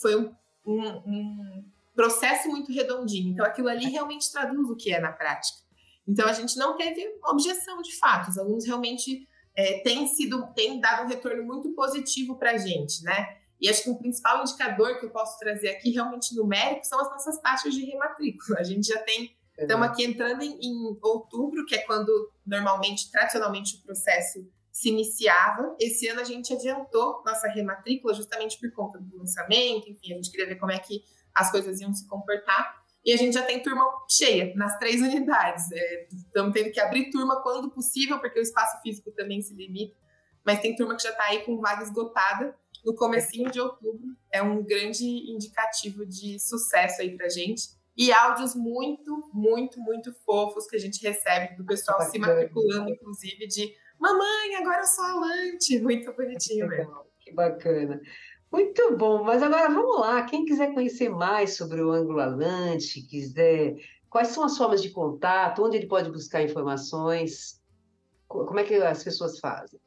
foi 0.00 0.16
um, 0.16 0.34
um, 0.66 0.88
um, 1.06 1.64
processo 1.94 2.48
muito 2.48 2.70
redondinho. 2.72 3.32
Então, 3.32 3.46
aquilo 3.46 3.68
ali 3.68 3.86
realmente 3.86 4.30
traduz 4.30 4.68
o 4.68 4.76
que 4.76 4.92
é 4.92 5.00
na 5.00 5.12
prática. 5.12 5.58
Então, 6.06 6.28
a 6.28 6.32
gente 6.32 6.56
não 6.58 6.76
teve 6.76 7.02
objeção 7.24 7.80
de 7.80 7.96
fato. 7.98 8.30
Os 8.30 8.38
alunos 8.38 8.66
realmente 8.66 9.26
é, 9.54 9.78
têm 9.80 10.06
sido, 10.06 10.46
têm 10.54 10.80
dado 10.80 11.04
um 11.04 11.08
retorno 11.08 11.44
muito 11.44 11.72
positivo 11.74 12.36
para 12.36 12.52
a 12.52 12.58
gente, 12.58 13.02
né? 13.04 13.38
E 13.62 13.68
acho 13.68 13.84
que 13.84 13.90
o 13.90 13.96
principal 13.96 14.42
indicador 14.42 14.98
que 14.98 15.06
eu 15.06 15.10
posso 15.10 15.38
trazer 15.38 15.70
aqui, 15.70 15.92
realmente 15.92 16.34
numérico, 16.34 16.84
são 16.84 17.00
as 17.00 17.08
nossas 17.08 17.38
taxas 17.38 17.72
de 17.72 17.84
rematrícula. 17.84 18.58
A 18.58 18.64
gente 18.64 18.88
já 18.88 18.98
tem 18.98 19.36
Estamos 19.56 19.86
aqui 19.86 20.04
entrando 20.04 20.42
em, 20.42 20.58
em, 20.60 20.98
outubro, 21.02 21.64
que 21.66 21.74
é 21.74 21.78
quando 21.78 22.10
normalmente, 22.44 23.10
tradicionalmente, 23.10 23.76
o 23.76 23.82
processo 23.82 24.44
se 24.72 24.88
iniciava. 24.88 25.76
Esse 25.78 26.08
ano 26.08 26.20
a 26.20 26.24
gente 26.24 26.52
adiantou 26.52 27.22
nossa 27.24 27.46
rematrícula 27.48 28.14
justamente 28.14 28.58
por 28.58 28.72
conta 28.72 28.98
do 28.98 29.18
lançamento, 29.18 29.88
enfim, 29.90 30.12
a 30.12 30.16
gente 30.16 30.30
queria 30.30 30.46
ver 30.46 30.56
como 30.56 30.72
é 30.72 30.78
que 30.78 31.04
as 31.34 31.50
coisas 31.50 31.80
iam 31.80 31.94
se 31.94 32.08
comportar. 32.08 32.82
E 33.04 33.12
a 33.12 33.16
gente 33.16 33.34
já 33.34 33.42
tem 33.42 33.62
turma 33.62 33.84
cheia 34.10 34.52
nas 34.56 34.78
três 34.78 35.02
unidades. 35.02 35.70
É, 35.72 36.08
estamos 36.10 36.52
tendo 36.52 36.72
que 36.72 36.80
abrir 36.80 37.10
turma 37.10 37.42
quando 37.42 37.70
possível, 37.70 38.18
porque 38.20 38.38
o 38.38 38.42
espaço 38.42 38.80
físico 38.80 39.10
também 39.12 39.42
se 39.42 39.54
limita. 39.54 39.96
Mas 40.44 40.60
tem 40.60 40.74
turma 40.74 40.96
que 40.96 41.02
já 41.02 41.10
está 41.10 41.24
aí 41.24 41.44
com 41.44 41.60
vaga 41.60 41.82
esgotada 41.82 42.56
no 42.84 42.94
comecinho 42.94 43.50
de 43.50 43.60
outubro. 43.60 44.16
É 44.32 44.42
um 44.42 44.62
grande 44.62 45.04
indicativo 45.04 46.04
de 46.06 46.38
sucesso 46.38 47.02
aí 47.02 47.16
para 47.16 47.28
gente 47.28 47.70
e 47.96 48.10
áudios 48.12 48.54
muito, 48.54 49.30
muito, 49.32 49.80
muito 49.80 50.12
fofos 50.24 50.66
que 50.66 50.76
a 50.76 50.78
gente 50.78 51.02
recebe 51.02 51.56
do 51.56 51.64
pessoal 51.64 52.00
se 52.02 52.18
matriculando, 52.18 52.90
inclusive, 52.90 53.46
de 53.46 53.74
mamãe, 53.98 54.56
agora 54.56 54.80
eu 54.80 54.86
sou 54.86 55.04
alante. 55.04 55.78
Muito 55.82 56.12
bonitinho 56.12 56.66
mesmo. 56.68 57.04
Que 57.20 57.32
bacana. 57.32 58.00
Muito 58.50 58.96
bom, 58.96 59.22
mas 59.22 59.42
agora 59.42 59.68
vamos 59.68 60.00
lá. 60.00 60.22
Quem 60.24 60.44
quiser 60.44 60.74
conhecer 60.74 61.08
mais 61.08 61.56
sobre 61.56 61.80
o 61.82 61.90
ângulo 61.90 62.20
alante, 62.20 63.02
quiser, 63.02 63.76
quais 64.10 64.28
são 64.28 64.44
as 64.44 64.56
formas 64.56 64.82
de 64.82 64.90
contato, 64.90 65.64
onde 65.64 65.76
ele 65.76 65.86
pode 65.86 66.10
buscar 66.10 66.42
informações, 66.42 67.62
como 68.26 68.58
é 68.58 68.64
que 68.64 68.74
as 68.74 69.04
pessoas 69.04 69.38
fazem? 69.38 69.80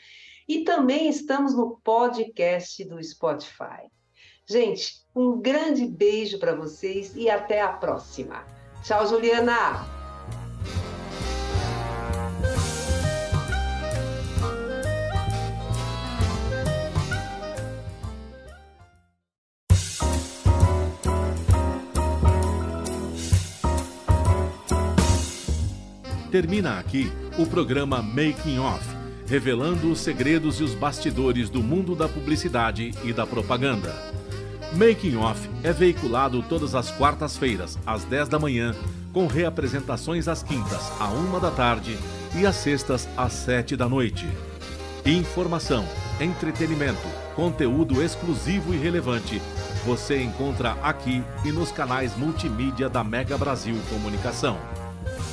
E 0.46 0.64
também 0.64 1.08
estamos 1.08 1.56
no 1.56 1.80
podcast 1.82 2.84
do 2.84 3.02
Spotify. 3.02 3.88
Gente, 4.50 4.96
um 5.14 5.40
grande 5.40 5.86
beijo 5.86 6.36
para 6.40 6.56
vocês 6.56 7.14
e 7.14 7.30
até 7.30 7.62
a 7.62 7.68
próxima. 7.68 8.44
Tchau, 8.82 9.06
Juliana! 9.06 9.86
Termina 26.32 26.80
aqui 26.80 27.12
o 27.38 27.46
programa 27.46 28.02
Making 28.02 28.58
Off, 28.58 28.84
revelando 29.28 29.92
os 29.92 30.00
segredos 30.00 30.58
e 30.58 30.64
os 30.64 30.74
bastidores 30.74 31.48
do 31.48 31.62
mundo 31.62 31.94
da 31.94 32.08
publicidade 32.08 32.90
e 33.04 33.12
da 33.12 33.24
propaganda. 33.24 34.19
Making 34.72 35.16
Off 35.16 35.48
é 35.62 35.72
veiculado 35.72 36.42
todas 36.42 36.74
as 36.74 36.90
quartas-feiras, 36.90 37.78
às 37.86 38.04
10 38.04 38.28
da 38.28 38.38
manhã, 38.38 38.74
com 39.12 39.26
reapresentações 39.26 40.28
às 40.28 40.42
quintas, 40.42 40.92
à 41.00 41.08
1 41.08 41.40
da 41.40 41.50
tarde 41.50 41.98
e 42.34 42.46
às 42.46 42.56
sextas, 42.56 43.08
às 43.16 43.32
7 43.32 43.76
da 43.76 43.88
noite. 43.88 44.26
Informação, 45.04 45.84
entretenimento, 46.20 47.08
conteúdo 47.34 48.02
exclusivo 48.02 48.74
e 48.74 48.76
relevante 48.76 49.40
você 49.84 50.22
encontra 50.22 50.72
aqui 50.82 51.24
e 51.44 51.50
nos 51.50 51.72
canais 51.72 52.14
multimídia 52.16 52.88
da 52.88 53.02
Mega 53.02 53.38
Brasil 53.38 53.76
Comunicação. 53.88 54.58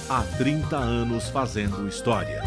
Há 0.10 0.24
30 0.38 0.78
anos 0.78 1.28
fazendo 1.28 1.88
história. 1.88 2.42